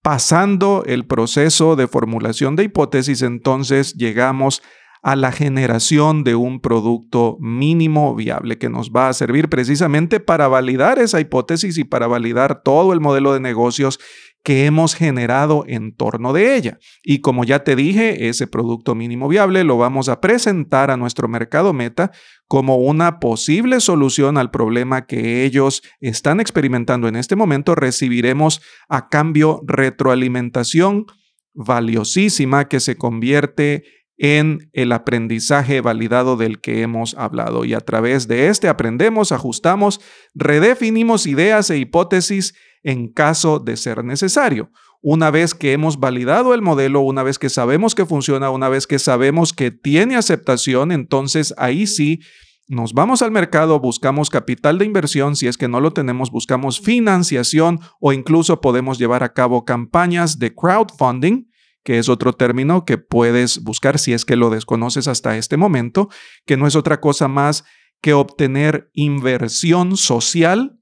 Pasando 0.01 0.83
el 0.87 1.05
proceso 1.05 1.75
de 1.75 1.87
formulación 1.87 2.55
de 2.55 2.63
hipótesis, 2.63 3.21
entonces 3.21 3.93
llegamos 3.93 4.63
a 5.03 5.15
la 5.15 5.31
generación 5.31 6.23
de 6.23 6.33
un 6.33 6.59
producto 6.59 7.37
mínimo 7.39 8.15
viable 8.15 8.57
que 8.57 8.69
nos 8.69 8.89
va 8.89 9.09
a 9.09 9.13
servir 9.13 9.49
precisamente 9.49 10.19
para 10.19 10.47
validar 10.47 10.97
esa 10.97 11.19
hipótesis 11.19 11.77
y 11.77 11.83
para 11.83 12.07
validar 12.07 12.63
todo 12.63 12.93
el 12.93 12.99
modelo 12.99 13.31
de 13.31 13.41
negocios 13.41 13.99
que 14.43 14.65
hemos 14.65 14.95
generado 14.95 15.63
en 15.67 15.95
torno 15.95 16.33
de 16.33 16.55
ella. 16.55 16.79
Y 17.03 17.19
como 17.19 17.43
ya 17.43 17.63
te 17.63 17.75
dije, 17.75 18.29
ese 18.29 18.47
producto 18.47 18.95
mínimo 18.95 19.27
viable 19.27 19.63
lo 19.63 19.77
vamos 19.77 20.09
a 20.09 20.21
presentar 20.21 20.91
a 20.91 20.97
nuestro 20.97 21.27
mercado 21.27 21.73
meta 21.73 22.11
como 22.47 22.77
una 22.77 23.19
posible 23.19 23.79
solución 23.79 24.37
al 24.37 24.49
problema 24.49 25.05
que 25.05 25.43
ellos 25.43 25.83
están 25.99 26.39
experimentando 26.39 27.07
en 27.07 27.15
este 27.15 27.35
momento. 27.35 27.75
Recibiremos 27.75 28.61
a 28.87 29.09
cambio 29.09 29.61
retroalimentación 29.67 31.05
valiosísima 31.53 32.67
que 32.67 32.79
se 32.79 32.95
convierte 32.95 33.83
en 34.17 34.69
el 34.73 34.91
aprendizaje 34.91 35.79
validado 35.79 36.35
del 36.35 36.59
que 36.59 36.81
hemos 36.81 37.15
hablado. 37.15 37.63
Y 37.65 37.73
a 37.73 37.79
través 37.79 38.27
de 38.27 38.47
este 38.47 38.67
aprendemos, 38.67 39.31
ajustamos, 39.31 40.01
redefinimos 40.35 41.25
ideas 41.25 41.69
e 41.69 41.77
hipótesis 41.77 42.53
en 42.83 43.11
caso 43.11 43.59
de 43.59 43.77
ser 43.77 44.03
necesario. 44.03 44.71
Una 45.01 45.31
vez 45.31 45.55
que 45.55 45.71
hemos 45.71 45.99
validado 45.99 46.53
el 46.53 46.61
modelo, 46.61 47.01
una 47.01 47.23
vez 47.23 47.39
que 47.39 47.49
sabemos 47.49 47.95
que 47.95 48.05
funciona, 48.05 48.49
una 48.49 48.67
vez 48.67 48.85
que 48.85 48.99
sabemos 48.99 49.53
que 49.53 49.71
tiene 49.71 50.17
aceptación, 50.17 50.91
entonces 50.91 51.53
ahí 51.57 51.87
sí 51.87 52.19
nos 52.67 52.93
vamos 52.93 53.21
al 53.21 53.31
mercado, 53.31 53.79
buscamos 53.79 54.29
capital 54.29 54.77
de 54.77 54.85
inversión, 54.85 55.35
si 55.35 55.47
es 55.47 55.57
que 55.57 55.67
no 55.67 55.79
lo 55.79 55.91
tenemos, 55.91 56.29
buscamos 56.29 56.79
financiación 56.79 57.79
o 57.99 58.13
incluso 58.13 58.61
podemos 58.61 58.99
llevar 58.99 59.23
a 59.23 59.33
cabo 59.33 59.65
campañas 59.65 60.37
de 60.37 60.53
crowdfunding, 60.53 61.49
que 61.83 61.97
es 61.97 62.09
otro 62.09 62.33
término 62.33 62.85
que 62.85 62.97
puedes 62.97 63.63
buscar 63.63 63.97
si 63.97 64.13
es 64.13 64.23
que 64.23 64.35
lo 64.35 64.51
desconoces 64.51 65.07
hasta 65.07 65.37
este 65.37 65.57
momento, 65.57 66.09
que 66.45 66.57
no 66.57 66.67
es 66.67 66.75
otra 66.75 66.99
cosa 66.99 67.27
más 67.27 67.63
que 68.01 68.13
obtener 68.13 68.91
inversión 68.93 69.97
social 69.97 70.78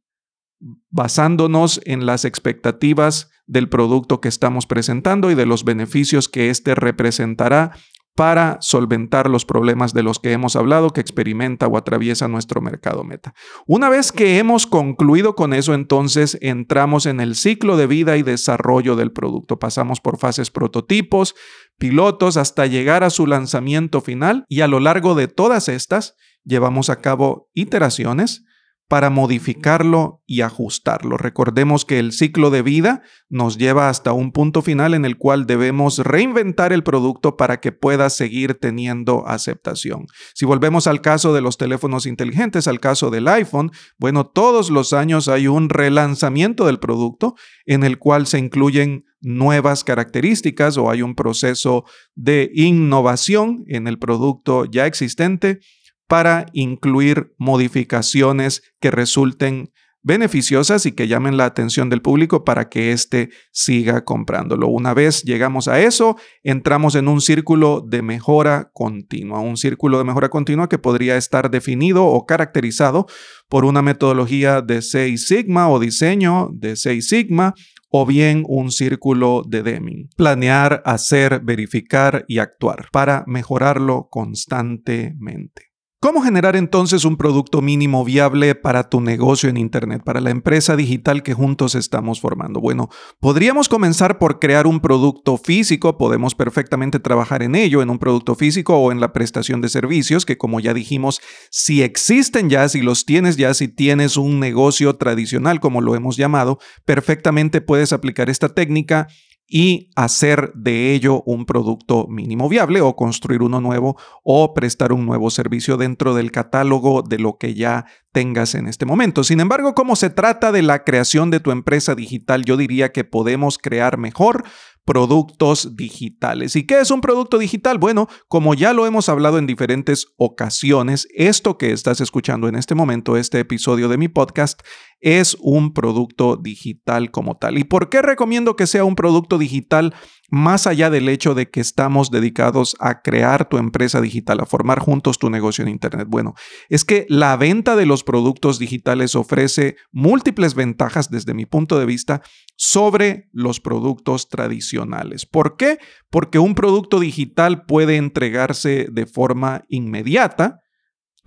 basándonos 0.89 1.79
en 1.85 2.05
las 2.05 2.25
expectativas 2.25 3.29
del 3.45 3.69
producto 3.69 4.21
que 4.21 4.27
estamos 4.27 4.65
presentando 4.65 5.31
y 5.31 5.35
de 5.35 5.45
los 5.45 5.63
beneficios 5.63 6.27
que 6.27 6.49
éste 6.49 6.75
representará 6.75 7.71
para 8.17 8.57
solventar 8.61 9.29
los 9.29 9.45
problemas 9.45 9.93
de 9.93 10.01
los 10.01 10.17
que 10.17 10.31
hemos 10.31 10.55
hablado 10.55 10.89
que 10.89 11.01
experimenta 11.01 11.67
o 11.67 11.77
atraviesa 11.77 12.27
nuestro 12.27 12.61
mercado 12.61 13.03
meta. 13.03 13.35
Una 13.67 13.89
vez 13.89 14.11
que 14.11 14.39
hemos 14.39 14.65
concluido 14.65 15.35
con 15.35 15.53
eso, 15.53 15.75
entonces 15.75 16.35
entramos 16.41 17.05
en 17.05 17.19
el 17.19 17.35
ciclo 17.35 17.77
de 17.77 17.85
vida 17.85 18.17
y 18.17 18.23
desarrollo 18.23 18.95
del 18.95 19.11
producto. 19.11 19.59
Pasamos 19.59 20.01
por 20.01 20.17
fases 20.17 20.49
prototipos, 20.49 21.35
pilotos, 21.77 22.37
hasta 22.37 22.65
llegar 22.65 23.03
a 23.03 23.11
su 23.11 23.27
lanzamiento 23.27 24.01
final 24.01 24.45
y 24.49 24.61
a 24.61 24.67
lo 24.67 24.79
largo 24.79 25.13
de 25.13 25.27
todas 25.27 25.69
estas 25.69 26.15
llevamos 26.43 26.89
a 26.89 27.01
cabo 27.01 27.51
iteraciones 27.53 28.46
para 28.87 29.09
modificarlo 29.09 30.21
y 30.25 30.41
ajustarlo. 30.41 31.17
Recordemos 31.17 31.83
que 31.83 31.99
el 31.99 32.13
ciclo 32.13 32.49
de 32.49 32.61
vida 32.61 33.01
nos 33.29 33.57
lleva 33.57 33.89
hasta 33.89 34.13
un 34.13 34.31
punto 34.31 34.61
final 34.61 34.93
en 34.93 35.03
el 35.03 35.17
cual 35.17 35.45
debemos 35.45 35.99
reinventar 35.99 36.71
el 36.71 36.83
producto 36.83 37.35
para 37.35 37.59
que 37.59 37.73
pueda 37.73 38.09
seguir 38.09 38.55
teniendo 38.55 39.27
aceptación. 39.27 40.07
Si 40.33 40.45
volvemos 40.45 40.87
al 40.87 41.01
caso 41.01 41.33
de 41.33 41.41
los 41.41 41.57
teléfonos 41.57 42.05
inteligentes, 42.05 42.67
al 42.67 42.79
caso 42.79 43.09
del 43.09 43.27
iPhone, 43.27 43.71
bueno, 43.97 44.25
todos 44.25 44.69
los 44.69 44.93
años 44.93 45.27
hay 45.27 45.47
un 45.47 45.69
relanzamiento 45.69 46.65
del 46.65 46.79
producto 46.79 47.35
en 47.65 47.83
el 47.83 47.99
cual 47.99 48.25
se 48.25 48.39
incluyen 48.39 49.05
nuevas 49.19 49.83
características 49.83 50.77
o 50.77 50.89
hay 50.89 51.01
un 51.01 51.15
proceso 51.15 51.83
de 52.15 52.51
innovación 52.53 53.63
en 53.67 53.87
el 53.87 53.99
producto 53.99 54.65
ya 54.65 54.85
existente 54.85 55.59
para 56.07 56.45
incluir 56.53 57.33
modificaciones 57.37 58.61
que 58.79 58.91
resulten 58.91 59.71
beneficiosas 60.07 60.85
y 60.85 60.93
que 60.93 61.09
llamen 61.09 61.35
la 61.35 61.43
atención 61.43 61.89
del 61.89 62.01
público 62.01 62.45
para 62.45 62.69
que 62.69 62.93
éste 62.93 63.29
siga 63.51 64.05
comprándolo. 64.05 64.69
Una 64.69 64.93
vez 64.93 65.23
llegamos 65.23 65.67
a 65.67 65.81
eso, 65.81 66.15
entramos 66.43 66.95
en 66.95 67.09
un 67.09 67.19
círculo 67.19 67.83
de 67.85 68.01
mejora 68.01 68.71
continua, 68.73 69.41
un 69.41 69.57
círculo 69.57 69.97
de 69.97 70.05
mejora 70.05 70.29
continua 70.29 70.69
que 70.69 70.77
podría 70.77 71.17
estar 71.17 71.51
definido 71.51 72.05
o 72.05 72.25
caracterizado 72.25 73.05
por 73.49 73.65
una 73.65 73.81
metodología 73.81 74.61
de 74.61 74.81
6 74.81 75.27
Sigma 75.27 75.69
o 75.69 75.77
diseño 75.77 76.51
de 76.53 76.77
6 76.77 77.05
Sigma 77.05 77.53
o 77.89 78.05
bien 78.05 78.43
un 78.47 78.71
círculo 78.71 79.43
de 79.45 79.61
Deming. 79.61 80.09
Planear, 80.15 80.81
hacer, 80.85 81.41
verificar 81.41 82.23
y 82.29 82.39
actuar 82.39 82.87
para 82.93 83.25
mejorarlo 83.27 84.07
constantemente. 84.09 85.66
¿Cómo 85.99 86.21
generar 86.21 86.55
entonces 86.55 87.05
un 87.05 87.17
producto 87.17 87.59
mínimo 87.63 88.05
viable 88.05 88.53
para 88.53 88.87
tu 88.87 89.01
negocio 89.01 89.49
en 89.49 89.57
Internet, 89.57 90.03
para 90.05 90.21
la 90.21 90.29
empresa 90.29 90.75
digital 90.75 91.23
que 91.23 91.33
juntos 91.33 91.73
estamos 91.73 92.21
formando? 92.21 92.59
Bueno, 92.59 92.89
podríamos 93.19 93.67
comenzar 93.67 94.19
por 94.19 94.37
crear 94.37 94.67
un 94.67 94.79
producto 94.79 95.37
físico, 95.37 95.97
podemos 95.97 96.35
perfectamente 96.35 96.99
trabajar 96.99 97.41
en 97.41 97.55
ello, 97.55 97.81
en 97.81 97.89
un 97.89 97.97
producto 97.97 98.35
físico 98.35 98.77
o 98.77 98.91
en 98.91 98.99
la 98.99 99.11
prestación 99.11 99.59
de 99.59 99.69
servicios, 99.69 100.27
que 100.27 100.37
como 100.37 100.59
ya 100.59 100.75
dijimos, 100.75 101.19
si 101.49 101.81
existen 101.81 102.47
ya, 102.47 102.69
si 102.69 102.81
los 102.81 103.03
tienes 103.03 103.35
ya, 103.35 103.55
si 103.55 103.67
tienes 103.67 104.17
un 104.17 104.39
negocio 104.39 104.97
tradicional, 104.97 105.59
como 105.59 105.81
lo 105.81 105.95
hemos 105.95 106.15
llamado, 106.15 106.59
perfectamente 106.85 107.59
puedes 107.59 107.91
aplicar 107.91 108.29
esta 108.29 108.49
técnica 108.49 109.07
y 109.47 109.89
hacer 109.95 110.51
de 110.55 110.93
ello 110.93 111.23
un 111.25 111.45
producto 111.45 112.05
mínimo 112.07 112.49
viable 112.49 112.81
o 112.81 112.95
construir 112.95 113.41
uno 113.41 113.61
nuevo 113.61 113.97
o 114.23 114.53
prestar 114.53 114.91
un 114.91 115.05
nuevo 115.05 115.29
servicio 115.29 115.77
dentro 115.77 116.13
del 116.13 116.31
catálogo 116.31 117.01
de 117.01 117.17
lo 117.17 117.37
que 117.37 117.53
ya 117.53 117.85
tengas 118.11 118.55
en 118.55 118.67
este 118.67 118.85
momento. 118.85 119.23
Sin 119.23 119.39
embargo, 119.39 119.73
como 119.73 119.95
se 119.95 120.09
trata 120.09 120.51
de 120.51 120.63
la 120.63 120.83
creación 120.83 121.31
de 121.31 121.39
tu 121.39 121.51
empresa 121.51 121.95
digital, 121.95 122.43
yo 122.43 122.57
diría 122.57 122.91
que 122.91 123.05
podemos 123.05 123.57
crear 123.57 123.97
mejor 123.97 124.43
productos 124.87 125.75
digitales. 125.75 126.55
¿Y 126.55 126.65
qué 126.65 126.79
es 126.79 126.91
un 126.91 127.01
producto 127.01 127.37
digital? 127.37 127.77
Bueno, 127.77 128.07
como 128.29 128.53
ya 128.53 128.71
lo 128.71 128.85
hemos 128.85 129.09
hablado 129.09 129.37
en 129.37 129.45
diferentes 129.45 130.07
ocasiones, 130.15 131.09
esto 131.13 131.57
que 131.57 131.73
estás 131.73 131.99
escuchando 131.99 132.47
en 132.47 132.55
este 132.55 132.73
momento, 132.73 133.17
este 133.17 133.41
episodio 133.41 133.89
de 133.89 133.97
mi 133.97 134.07
podcast, 134.07 134.61
es 135.01 135.35
un 135.41 135.73
producto 135.73 136.37
digital 136.37 137.11
como 137.11 137.35
tal. 137.35 137.57
¿Y 137.57 137.65
por 137.65 137.89
qué 137.89 138.01
recomiendo 138.01 138.55
que 138.55 138.65
sea 138.65 138.85
un 138.85 138.95
producto 138.95 139.37
digital? 139.37 139.93
Más 140.29 140.67
allá 140.67 140.89
del 140.89 141.07
hecho 141.07 141.33
de 141.33 141.49
que 141.49 141.61
estamos 141.61 142.11
dedicados 142.11 142.75
a 142.79 143.01
crear 143.01 143.47
tu 143.47 143.57
empresa 143.57 144.01
digital, 144.01 144.41
a 144.41 144.45
formar 144.45 144.79
juntos 144.79 145.19
tu 145.19 145.29
negocio 145.29 145.63
en 145.63 145.69
Internet. 145.69 146.07
Bueno, 146.09 146.33
es 146.69 146.83
que 146.83 147.05
la 147.09 147.37
venta 147.37 147.75
de 147.75 147.85
los 147.85 148.03
productos 148.03 148.59
digitales 148.59 149.15
ofrece 149.15 149.77
múltiples 149.91 150.53
ventajas 150.53 151.09
desde 151.09 151.33
mi 151.33 151.45
punto 151.45 151.79
de 151.79 151.85
vista 151.85 152.21
sobre 152.55 153.29
los 153.31 153.59
productos 153.59 154.27
tradicionales. 154.29 155.25
¿Por 155.25 155.55
qué? 155.55 155.77
Porque 156.09 156.39
un 156.39 156.55
producto 156.55 156.99
digital 156.99 157.63
puede 157.65 157.95
entregarse 157.95 158.87
de 158.91 159.05
forma 159.05 159.63
inmediata, 159.69 160.59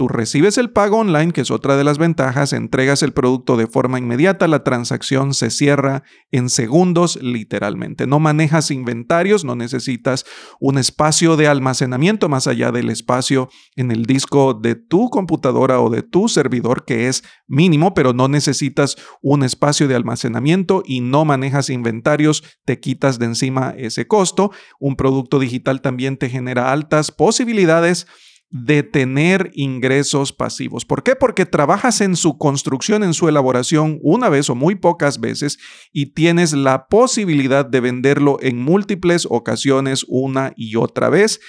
Tú 0.01 0.09
recibes 0.09 0.57
el 0.57 0.71
pago 0.71 0.97
online, 0.97 1.31
que 1.31 1.43
es 1.43 1.51
otra 1.51 1.77
de 1.77 1.85
las 1.85 1.99
ventajas, 1.99 2.55
entregas 2.55 3.03
el 3.03 3.13
producto 3.13 3.59
de 3.59 3.67
forma 3.67 3.99
inmediata, 3.99 4.49
la 4.49 4.65
transacción 4.65 5.35
se 5.35 5.51
cierra 5.51 6.05
en 6.31 6.49
segundos 6.49 7.19
literalmente. 7.21 8.07
No 8.07 8.19
manejas 8.19 8.71
inventarios, 8.71 9.45
no 9.45 9.57
necesitas 9.57 10.25
un 10.59 10.79
espacio 10.79 11.37
de 11.37 11.49
almacenamiento 11.49 12.31
más 12.31 12.47
allá 12.47 12.73
del 12.73 12.89
espacio 12.89 13.51
en 13.77 13.91
el 13.91 14.07
disco 14.07 14.55
de 14.55 14.75
tu 14.75 15.11
computadora 15.11 15.83
o 15.83 15.91
de 15.91 16.03
tu 16.03 16.31
servidor, 16.31 16.87
que 16.87 17.09
es 17.09 17.23
mínimo, 17.47 17.93
pero 17.93 18.15
no 18.15 18.27
necesitas 18.27 18.97
un 19.21 19.43
espacio 19.43 19.87
de 19.87 19.97
almacenamiento 19.97 20.83
y 20.87 21.03
no 21.03 21.27
manejas 21.27 21.69
inventarios, 21.69 22.43
te 22.65 22.81
quitas 22.81 23.19
de 23.19 23.27
encima 23.27 23.75
ese 23.77 24.07
costo. 24.07 24.51
Un 24.79 24.97
producto 24.97 25.39
digital 25.39 25.83
también 25.83 26.17
te 26.17 26.31
genera 26.31 26.73
altas 26.73 27.11
posibilidades 27.11 28.07
de 28.51 28.83
tener 28.83 29.51
ingresos 29.55 30.33
pasivos. 30.33 30.85
¿Por 30.85 31.05
qué? 31.05 31.15
Porque 31.15 31.47
trabajas 31.47 32.01
en 32.01 32.17
su 32.17 32.37
construcción, 32.37 33.05
en 33.05 33.15
su 33.15 33.29
elaboración 33.29 34.01
una 34.03 34.29
vez 34.29 34.51
o 34.51 34.57
muy 34.57 34.75
pocas 34.75 35.21
veces 35.21 35.59
y 35.93 36.15
tienes 36.15 36.53
la 36.53 36.89
posibilidad 36.89 37.65
de 37.65 37.81
venderlo 37.81 38.39
en 38.41 38.61
múltiples 38.61 39.27
ocasiones 39.31 40.05
una 40.09 40.53
y 40.57 40.77
otra 40.77 41.09
vez 41.11 41.41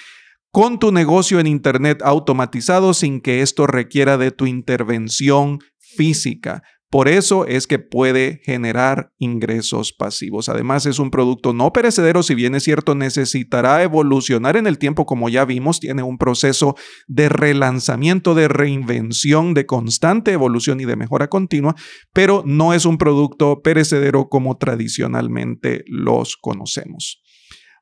con 0.51 0.79
tu 0.79 0.91
negocio 0.91 1.39
en 1.39 1.48
Internet 1.48 2.01
automatizado 2.03 2.93
sin 2.93 3.22
que 3.22 3.41
esto 3.41 3.65
requiera 3.65 4.17
de 4.17 4.31
tu 4.31 4.46
intervención 4.46 5.60
física. 5.79 6.62
Por 6.91 7.07
eso 7.07 7.45
es 7.45 7.67
que 7.67 7.79
puede 7.79 8.41
generar 8.43 9.13
ingresos 9.17 9.93
pasivos. 9.93 10.50
Además, 10.50 10.86
es 10.86 11.00
un 11.00 11.10
producto 11.10 11.53
no 11.53 11.71
perecedero, 11.71 12.21
si 12.21 12.36
bien 12.36 12.53
es 12.53 12.63
cierto, 12.63 12.95
necesitará 12.95 13.81
evolucionar 13.81 14.57
en 14.57 14.67
el 14.67 14.77
tiempo, 14.77 15.05
como 15.05 15.29
ya 15.29 15.45
vimos, 15.45 15.79
tiene 15.79 16.03
un 16.03 16.17
proceso 16.17 16.75
de 17.07 17.29
relanzamiento, 17.29 18.36
de 18.36 18.50
reinvención, 18.50 19.53
de 19.53 19.65
constante 19.65 20.33
evolución 20.33 20.81
y 20.81 20.86
de 20.86 20.98
mejora 20.98 21.29
continua, 21.29 21.75
pero 22.12 22.43
no 22.45 22.74
es 22.74 22.86
un 22.86 22.98
producto 22.98 23.62
perecedero 23.62 24.27
como 24.27 24.57
tradicionalmente 24.57 25.86
los 25.88 26.36
conocemos. 26.36 27.21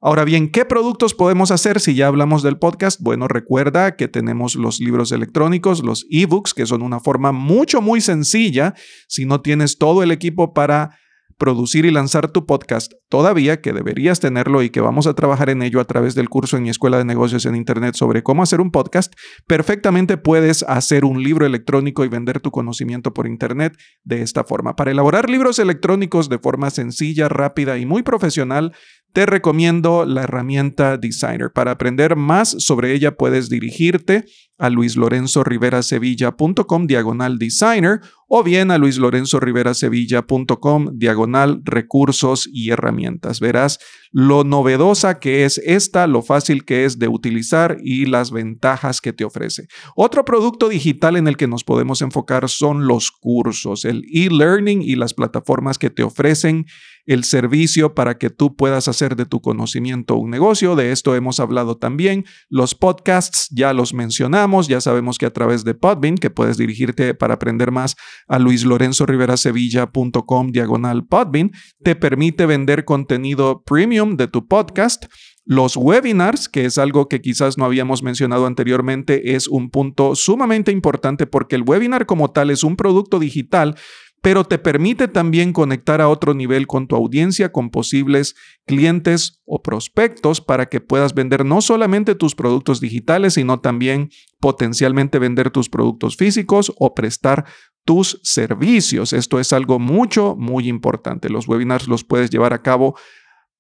Ahora 0.02 0.24
bien, 0.24 0.50
¿qué 0.50 0.64
productos 0.64 1.14
podemos 1.14 1.52
hacer 1.52 1.82
si 1.82 1.94
ya 1.94 2.08
hablamos 2.08 2.42
del 2.42 2.58
podcast? 2.58 3.02
Bueno, 3.02 3.28
recuerda 3.28 3.98
que 3.98 4.08
tenemos 4.08 4.56
los 4.56 4.80
libros 4.80 5.12
electrónicos, 5.12 5.84
los 5.84 6.06
ebooks, 6.10 6.54
que 6.54 6.66
son 6.66 6.84
una 6.84 7.02
forma 7.02 7.34
mucho, 7.34 7.82
muy 7.82 8.00
sencilla 8.00 8.76
si 9.10 9.26
no 9.26 9.42
tienes 9.42 9.78
todo 9.78 10.02
el 10.02 10.12
equipo 10.12 10.54
para 10.54 10.98
producir 11.40 11.86
y 11.86 11.92
lanzar 11.92 12.32
tu 12.32 12.46
podcast 12.46 12.92
todavía, 13.08 13.62
que 13.62 13.74
deberías 13.74 14.20
tenerlo 14.20 14.62
y 14.62 14.70
que 14.70 14.82
vamos 14.82 15.08
a 15.08 15.16
trabajar 15.16 15.50
en 15.50 15.64
ello 15.64 15.80
a 15.80 15.86
través 15.86 16.14
del 16.14 16.30
curso 16.30 16.58
en 16.58 16.64
mi 16.64 16.70
escuela 16.70 16.98
de 16.98 17.06
negocios 17.06 17.46
en 17.46 17.56
Internet 17.56 17.96
sobre 17.96 18.22
cómo 18.24 18.44
hacer 18.44 18.62
un 18.62 18.72
podcast, 18.72 19.14
perfectamente 19.48 20.18
puedes 20.18 20.64
hacer 20.64 21.06
un 21.06 21.24
libro 21.24 21.46
electrónico 21.46 22.04
y 22.04 22.10
vender 22.10 22.42
tu 22.42 22.52
conocimiento 22.52 23.14
por 23.14 23.26
Internet 23.26 23.78
de 24.04 24.22
esta 24.22 24.44
forma. 24.44 24.76
Para 24.76 24.92
elaborar 24.92 25.30
libros 25.30 25.60
electrónicos 25.60 26.30
de 26.30 26.40
forma 26.40 26.70
sencilla, 26.70 27.30
rápida 27.30 27.78
y 27.78 27.86
muy 27.86 28.04
profesional, 28.04 28.74
te 29.14 29.26
recomiendo 29.26 30.06
la 30.06 30.24
herramienta 30.24 30.98
Designer. 30.98 31.52
Para 31.52 31.72
aprender 31.72 32.16
más 32.16 32.50
sobre 32.60 32.94
ella 32.94 33.16
puedes 33.16 33.50
dirigirte 33.50 34.26
a 34.60 34.70
luislorenzoriverasevilla.com 34.70 36.86
diagonal 36.86 37.40
designer 37.40 38.02
o 38.28 38.44
bien 38.44 38.70
a 38.72 38.78
luislorenzoriverasevilla.com 38.78 40.90
diagonal 40.94 41.62
recursos 41.64 42.48
y 42.52 42.70
herramientas. 42.70 43.40
Verás 43.40 43.80
lo 44.12 44.44
novedosa 44.44 45.20
que 45.20 45.46
es 45.46 45.58
esta, 45.60 46.08
lo 46.08 46.22
fácil 46.22 46.66
que 46.66 46.84
es 46.86 47.00
de 47.00 47.08
utilizar 47.08 47.78
y 47.82 48.06
las 48.06 48.32
ventajas 48.32 49.00
que 49.02 49.14
te 49.14 49.24
ofrece. 49.24 49.68
Otro 49.96 50.26
producto 50.26 50.70
digital 50.70 51.16
en 51.16 51.28
el 51.28 51.38
que 51.38 51.48
nos 51.48 51.64
podemos 51.64 52.02
enfocar 52.02 52.50
son 52.50 52.86
los 52.86 53.12
cursos, 53.12 53.86
el 53.86 54.04
e-learning 54.14 54.82
y 54.82 54.96
las 54.96 55.14
plataformas 55.14 55.78
que 55.80 55.90
te 55.90 56.04
ofrecen 56.04 56.66
el 57.10 57.24
servicio 57.24 57.96
para 57.96 58.20
que 58.20 58.30
tú 58.30 58.56
puedas 58.56 58.88
hacer 58.88 59.16
de 59.16 59.26
tu 59.26 59.42
conocimiento 59.42 60.16
un 60.16 60.30
negocio. 60.30 60.76
De 60.76 60.92
esto 60.92 61.16
hemos 61.16 61.40
hablado 61.40 61.76
también. 61.76 62.24
Los 62.50 62.76
podcasts 62.76 63.48
ya 63.50 63.74
los 63.74 63.96
mencionamos, 63.96 64.68
ya 64.68 64.80
sabemos 64.80 65.18
que 65.18 65.26
a 65.26 65.34
través 65.34 65.64
de 65.64 65.74
Podbean, 65.74 66.20
que 66.20 66.30
puedes 66.30 66.58
dirigirte 66.58 67.16
para 67.16 67.34
aprender 67.34 67.72
más 67.72 67.96
a 68.28 68.38
luislorenzoriverasevilla.com 68.38 70.52
diagonal 70.52 71.08
Podbean, 71.08 71.50
te 71.84 71.96
permite 71.96 72.46
vender 72.46 72.86
contenido 72.86 73.64
premium 73.64 74.16
de 74.16 74.28
tu 74.28 74.48
podcast. 74.48 75.06
Los 75.46 75.78
webinars, 75.78 76.48
que 76.48 76.66
es 76.66 76.78
algo 76.78 77.08
que 77.08 77.22
quizás 77.22 77.58
no 77.58 77.66
habíamos 77.66 78.04
mencionado 78.04 78.46
anteriormente, 78.46 79.34
es 79.34 79.48
un 79.48 79.72
punto 79.72 80.14
sumamente 80.14 80.72
importante 80.72 81.26
porque 81.26 81.56
el 81.56 81.64
webinar 81.64 82.06
como 82.06 82.30
tal 82.30 82.52
es 82.52 82.64
un 82.64 82.76
producto 82.76 83.18
digital 83.18 83.76
pero 84.22 84.44
te 84.44 84.58
permite 84.58 85.08
también 85.08 85.54
conectar 85.54 86.02
a 86.02 86.10
otro 86.10 86.34
nivel 86.34 86.68
con 86.68 86.88
tu 86.88 86.96
audiencia, 86.96 87.52
con 87.52 87.70
posibles 87.70 88.36
clientes 88.66 89.42
o 89.46 89.62
prospectos 89.62 90.42
para 90.42 90.68
que 90.68 90.82
puedas 90.82 91.14
vender 91.14 91.46
no 91.46 91.62
solamente 91.62 92.16
tus 92.16 92.36
productos 92.36 92.82
digitales, 92.82 93.36
sino 93.36 93.60
también 93.60 94.10
potencialmente 94.40 95.20
vender 95.20 95.52
tus 95.52 95.70
productos 95.70 96.18
físicos 96.18 96.74
o 96.78 96.94
prestar 96.94 97.46
tus 97.86 98.20
servicios. 98.24 99.14
Esto 99.14 99.40
es 99.40 99.54
algo 99.54 99.80
mucho, 99.80 100.36
muy 100.38 100.68
importante. 100.68 101.30
Los 101.30 101.48
webinars 101.48 101.88
los 101.88 102.04
puedes 102.04 102.30
llevar 102.30 102.54
a 102.54 102.62
cabo 102.62 102.96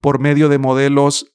por 0.01 0.19
medio 0.19 0.49
de 0.49 0.57
modelos 0.57 1.33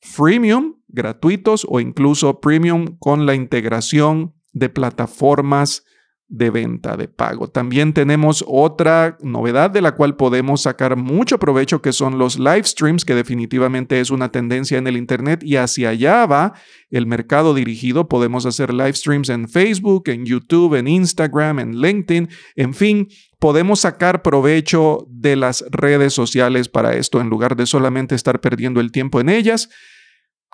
freemium, 0.00 0.82
gratuitos 0.88 1.66
o 1.68 1.80
incluso 1.80 2.40
premium 2.40 2.96
con 2.98 3.26
la 3.26 3.34
integración 3.34 4.34
de 4.52 4.68
plataformas 4.68 5.84
de 6.28 6.50
venta 6.50 6.96
de 6.96 7.08
pago. 7.08 7.48
También 7.48 7.94
tenemos 7.94 8.44
otra 8.46 9.16
novedad 9.22 9.70
de 9.70 9.80
la 9.80 9.92
cual 9.92 10.16
podemos 10.16 10.62
sacar 10.62 10.96
mucho 10.96 11.38
provecho 11.38 11.80
que 11.80 11.92
son 11.92 12.18
los 12.18 12.38
live 12.38 12.64
streams, 12.64 13.04
que 13.06 13.14
definitivamente 13.14 13.98
es 13.98 14.10
una 14.10 14.30
tendencia 14.30 14.76
en 14.76 14.86
el 14.86 14.98
Internet 14.98 15.42
y 15.42 15.56
hacia 15.56 15.88
allá 15.88 16.26
va 16.26 16.52
el 16.90 17.06
mercado 17.06 17.54
dirigido. 17.54 18.08
Podemos 18.08 18.44
hacer 18.44 18.74
live 18.74 18.92
streams 18.92 19.30
en 19.30 19.48
Facebook, 19.48 20.04
en 20.08 20.26
YouTube, 20.26 20.74
en 20.74 20.86
Instagram, 20.86 21.60
en 21.60 21.80
LinkedIn, 21.80 22.28
en 22.56 22.74
fin. 22.74 23.08
Podemos 23.38 23.80
sacar 23.80 24.22
provecho 24.22 25.06
de 25.08 25.36
las 25.36 25.64
redes 25.70 26.12
sociales 26.12 26.68
para 26.68 26.94
esto 26.94 27.20
en 27.20 27.30
lugar 27.30 27.56
de 27.56 27.66
solamente 27.66 28.14
estar 28.14 28.40
perdiendo 28.40 28.80
el 28.80 28.92
tiempo 28.92 29.20
en 29.20 29.30
ellas 29.30 29.70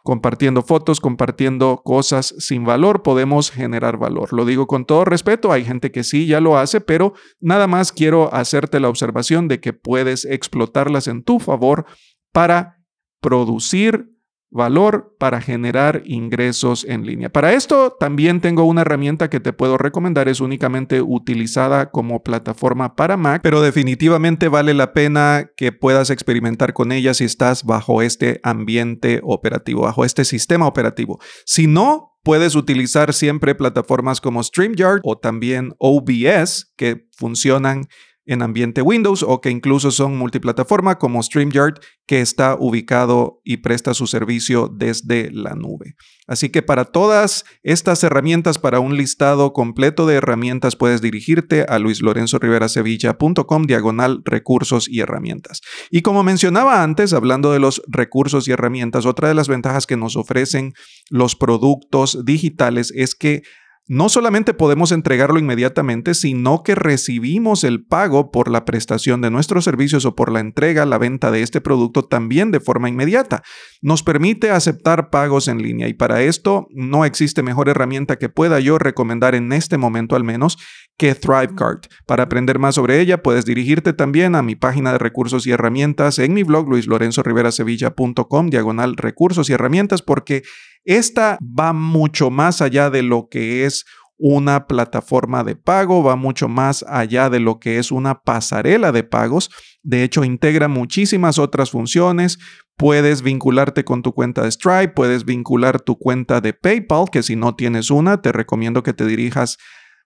compartiendo 0.05 0.63
fotos, 0.63 1.01
compartiendo 1.01 1.81
cosas 1.83 2.35
sin 2.39 2.65
valor, 2.65 3.03
podemos 3.03 3.51
generar 3.51 3.97
valor. 3.97 4.35
Lo 4.35 4.45
digo 4.45 4.67
con 4.67 4.85
todo 4.85 5.07
respeto, 5.07 5.51
hay 5.51 5.65
gente 5.65 5.91
que 5.91 6.05
sí 6.05 6.27
ya 6.27 6.41
lo 6.41 6.59
hace, 6.59 6.83
pero 6.83 7.15
nada 7.41 7.67
más 7.67 7.91
quiero 7.91 8.33
hacerte 8.33 8.81
la 8.81 8.91
observación 8.91 9.49
de 9.49 9.61
que 9.61 9.73
puedes 9.73 10.27
explotarlas 10.27 11.09
en 11.09 11.25
tu 11.25 11.41
favor 11.41 11.87
para 12.33 12.85
producir 13.23 14.14
valor 14.55 15.17
para 15.19 15.41
generar 15.41 16.03
ingresos 16.07 16.87
en 16.89 17.05
línea. 17.05 17.29
Para 17.29 17.53
esto 17.53 17.97
también 17.99 18.41
tengo 18.41 18.65
una 18.65 18.83
herramienta 18.83 19.29
que 19.29 19.41
te 19.41 19.53
puedo 19.53 19.77
recomendar, 19.77 20.29
es 20.29 20.41
únicamente 20.41 21.03
utilizada 21.03 21.91
como 21.91 22.23
plataforma 22.23 22.95
para 22.95 23.17
Mac, 23.17 23.43
pero 23.43 23.61
definitivamente 23.61 24.47
vale 24.49 24.73
la 24.73 24.93
pena 24.93 25.51
que 25.57 25.73
puedas 25.73 26.09
experimentar 26.11 26.73
con 26.73 26.93
ella 26.93 27.15
si 27.15 27.25
estás 27.25 27.65
bajo 27.65 28.01
este 28.01 28.41
ambiente 28.45 29.21
operativo, 29.25 29.83
bajo 29.83 30.05
este 30.05 30.25
sistema 30.25 30.67
operativo. 30.67 31.21
Si 31.45 31.67
no, 31.67 32.13
Puedes 32.25 32.55
utilizar 32.55 33.13
siempre 33.13 33.55
plataformas 33.55 34.19
como 34.19 34.43
StreamYard 34.43 35.01
o 35.03 35.19
también 35.19 35.75
OBS 35.77 36.73
que 36.75 37.07
funcionan 37.15 37.87
en 38.27 38.43
ambiente 38.43 38.83
Windows 38.83 39.23
o 39.23 39.41
que 39.41 39.51
incluso 39.51 39.91
son 39.91 40.17
multiplataforma 40.17 40.99
como 40.99 41.23
StreamYard 41.23 41.75
que 42.07 42.21
está 42.21 42.57
ubicado 42.59 43.41
y 43.45 43.59
presta 43.59 43.95
su 43.95 44.07
servicio 44.07 44.71
desde 44.73 45.31
la 45.31 45.55
nube. 45.55 45.95
Así 46.27 46.49
que 46.49 46.63
para 46.63 46.87
todas 46.87 47.45
estas 47.63 48.03
herramientas, 48.03 48.59
para 48.59 48.81
un 48.81 48.97
listado 48.97 49.53
completo 49.53 50.07
de 50.07 50.17
herramientas, 50.17 50.77
puedes 50.77 51.03
dirigirte 51.03 51.67
a 51.69 51.79
luislorenzoriverasevilla.com 51.79 53.65
diagonal 53.65 54.23
recursos 54.25 54.89
y 54.89 55.01
herramientas. 55.01 55.61
Y 55.91 56.03
como 56.03 56.23
mencionaba 56.23 56.83
antes, 56.83 57.13
hablando 57.13 57.53
de 57.53 57.59
los 57.59 57.83
recursos 57.89 58.49
y 58.49 58.53
herramientas, 58.53 59.05
otra 59.07 59.29
de 59.29 59.35
las 59.35 59.49
ventajas 59.49 59.87
que 59.87 59.97
nos 59.97 60.17
ofrecen 60.17 60.73
los 61.11 61.37
productos 61.37 62.25
digitales 62.25 62.93
es 62.95 63.15
que 63.15 63.43
no 63.87 64.09
solamente 64.09 64.55
podemos 64.55 64.93
entregarlo 64.93 65.39
inmediatamente, 65.39 66.15
sino 66.15 66.63
que 66.63 66.75
recibimos 66.75 67.65
el 67.65 67.85
pago 67.85 68.31
por 68.31 68.51
la 68.51 68.65
prestación 68.65 69.21
de 69.21 69.31
nuestros 69.31 69.65
servicios 69.65 70.07
o 70.07 70.15
por 70.15 70.33
la 70.33 70.41
entrega, 70.41 70.87
la 70.87 70.97
venta 70.97 71.31
de 71.31 71.43
este 71.43 71.61
producto 71.61 72.03
también 72.03 72.51
de 72.51 72.61
forma 72.61 72.89
inmediata. 72.89 73.43
Nos 73.83 74.03
permite 74.03 74.51
aceptar 74.51 75.11
pagos 75.11 75.49
en 75.49 75.63
línea 75.63 75.89
y 75.89 75.95
para 75.95 76.23
esto 76.23 76.67
no 76.71 77.05
existe 77.05 77.43
mejor 77.43 77.69
herramienta 77.69 78.17
que 78.17 78.31
pueda 78.31 78.59
yo 78.61 78.79
recomendar 78.79 79.35
en 79.35 79.53
este 79.53 79.77
momento 79.77 80.17
al 80.17 80.25
menos 80.25 80.57
que 80.97 81.15
ThriveCard. 81.15 81.83
Para 82.07 82.25
aprender 82.25 82.59
más 82.59 82.77
sobre 82.77 83.01
ella, 83.01 83.23
puedes 83.23 83.45
dirigirte 83.45 83.93
también 83.93 84.35
a 84.35 84.43
mi 84.43 84.55
página 84.55 84.93
de 84.93 84.99
recursos 84.99 85.47
y 85.47 85.51
herramientas 85.51 86.19
en 86.19 86.33
mi 86.33 86.43
blog 86.43 86.69
luislorenzoriverasevilla.com, 86.69 88.49
diagonal 88.49 88.97
recursos 88.97 89.51
y 89.51 89.53
herramientas, 89.53 90.03
porque 90.03 90.43
esta 90.85 91.39
va 91.41 91.73
mucho 91.73 92.31
más 92.31 92.61
allá 92.61 92.91
de 92.91 93.03
lo 93.03 93.29
que 93.29 93.65
es 93.65 93.85
una 94.17 94.67
plataforma 94.67 95.43
de 95.43 95.57
pago, 95.57 96.03
va 96.03 96.17
mucho 96.17 96.49
más 96.49 96.85
allá 96.89 97.31
de 97.31 97.41
lo 97.41 97.59
que 97.59 97.79
es 97.79 97.91
una 97.91 98.21
pasarela 98.21 98.93
de 98.93 99.03
pagos. 99.03 99.51
De 99.83 100.03
hecho, 100.03 100.25
integra 100.25 100.69
muchísimas 100.69 101.39
otras 101.39 101.71
funciones. 101.71 102.39
Puedes 102.77 103.23
vincularte 103.23 103.85
con 103.85 104.03
tu 104.03 104.13
cuenta 104.13 104.43
de 104.43 104.51
Stripe, 104.51 104.89
puedes 104.89 105.25
vincular 105.25 105.81
tu 105.81 105.97
cuenta 105.99 106.41
de 106.41 106.53
PayPal, 106.53 107.11
que 107.11 107.23
si 107.23 107.37
no 107.37 107.55
tienes 107.55 107.91
una, 107.91 108.23
te 108.23 108.33
recomiendo 108.33 108.83
que 108.83 108.93
te 108.93 109.07
dirijas 109.07 109.59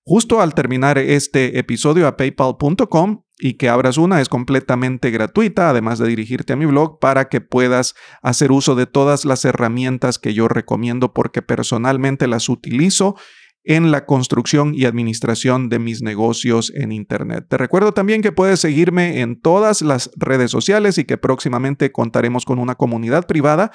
justo 0.05 0.41
al 0.41 0.55
terminar 0.55 0.99
este 0.99 1.59
episodio 1.59 2.07
a 2.07 2.17
paypal.com 2.17 3.23
y 3.38 3.55
que 3.55 3.68
abras 3.68 3.98
una 3.98 4.20
es 4.20 4.29
completamente 4.29 5.11
gratuita, 5.11 5.70
además 5.70 5.98
de 5.98 6.09
dirigirte 6.09 6.53
a 6.53 6.57
mi 6.57 6.66
blog 6.66 6.98
para 6.98 7.29
que 7.29 7.40
puedas 7.40 7.94
hacer 8.22 8.51
uso 8.53 8.74
de 8.74 8.87
todas 8.87 9.24
las 9.24 9.44
herramientas 9.44 10.18
que 10.18 10.35
yo 10.35 10.48
recomiendo 10.48 11.12
porque 11.12 11.42
personalmente 11.42 12.27
las 12.27 12.48
utilizo 12.48 13.16
en 13.68 13.90
la 13.90 14.07
construcción 14.07 14.74
y 14.74 14.87
administración 14.87 15.68
de 15.68 15.79
mis 15.79 16.01
negocios 16.01 16.72
en 16.74 16.90
Internet. 16.90 17.46
Te 17.51 17.59
recuerdo 17.59 17.92
también 17.92 18.22
que 18.22 18.33
puedes 18.33 18.61
seguirme 18.61 19.20
en 19.20 19.38
todas 19.38 19.83
las 19.83 20.11
redes 20.16 20.51
sociales 20.51 20.96
y 20.96 21.05
que 21.05 21.18
próximamente 21.18 21.92
contaremos 21.92 22.46
con 22.46 22.59
una 22.59 22.77
comunidad 22.77 23.27
privada 23.27 23.70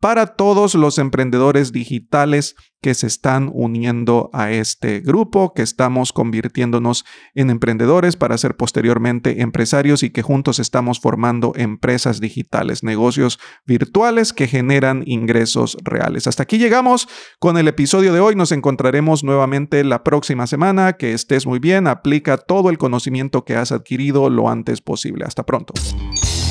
para 0.00 0.26
todos 0.26 0.74
los 0.74 0.98
emprendedores 0.98 1.72
digitales 1.72 2.54
que 2.84 2.92
se 2.92 3.06
están 3.06 3.50
uniendo 3.50 4.28
a 4.34 4.50
este 4.50 5.00
grupo, 5.00 5.54
que 5.54 5.62
estamos 5.62 6.12
convirtiéndonos 6.12 7.06
en 7.34 7.48
emprendedores 7.48 8.14
para 8.14 8.36
ser 8.36 8.58
posteriormente 8.58 9.40
empresarios 9.40 10.02
y 10.02 10.10
que 10.10 10.20
juntos 10.20 10.58
estamos 10.58 11.00
formando 11.00 11.54
empresas 11.56 12.20
digitales, 12.20 12.82
negocios 12.82 13.38
virtuales 13.64 14.34
que 14.34 14.48
generan 14.48 15.02
ingresos 15.06 15.78
reales. 15.82 16.26
Hasta 16.26 16.42
aquí 16.42 16.58
llegamos 16.58 17.08
con 17.38 17.56
el 17.56 17.68
episodio 17.68 18.12
de 18.12 18.20
hoy. 18.20 18.34
Nos 18.34 18.52
encontraremos 18.52 19.24
nuevamente 19.24 19.82
la 19.82 20.04
próxima 20.04 20.46
semana. 20.46 20.92
Que 20.92 21.14
estés 21.14 21.46
muy 21.46 21.60
bien. 21.60 21.86
Aplica 21.86 22.36
todo 22.36 22.68
el 22.68 22.76
conocimiento 22.76 23.46
que 23.46 23.56
has 23.56 23.72
adquirido 23.72 24.28
lo 24.28 24.50
antes 24.50 24.82
posible. 24.82 25.24
Hasta 25.24 25.46
pronto. 25.46 25.72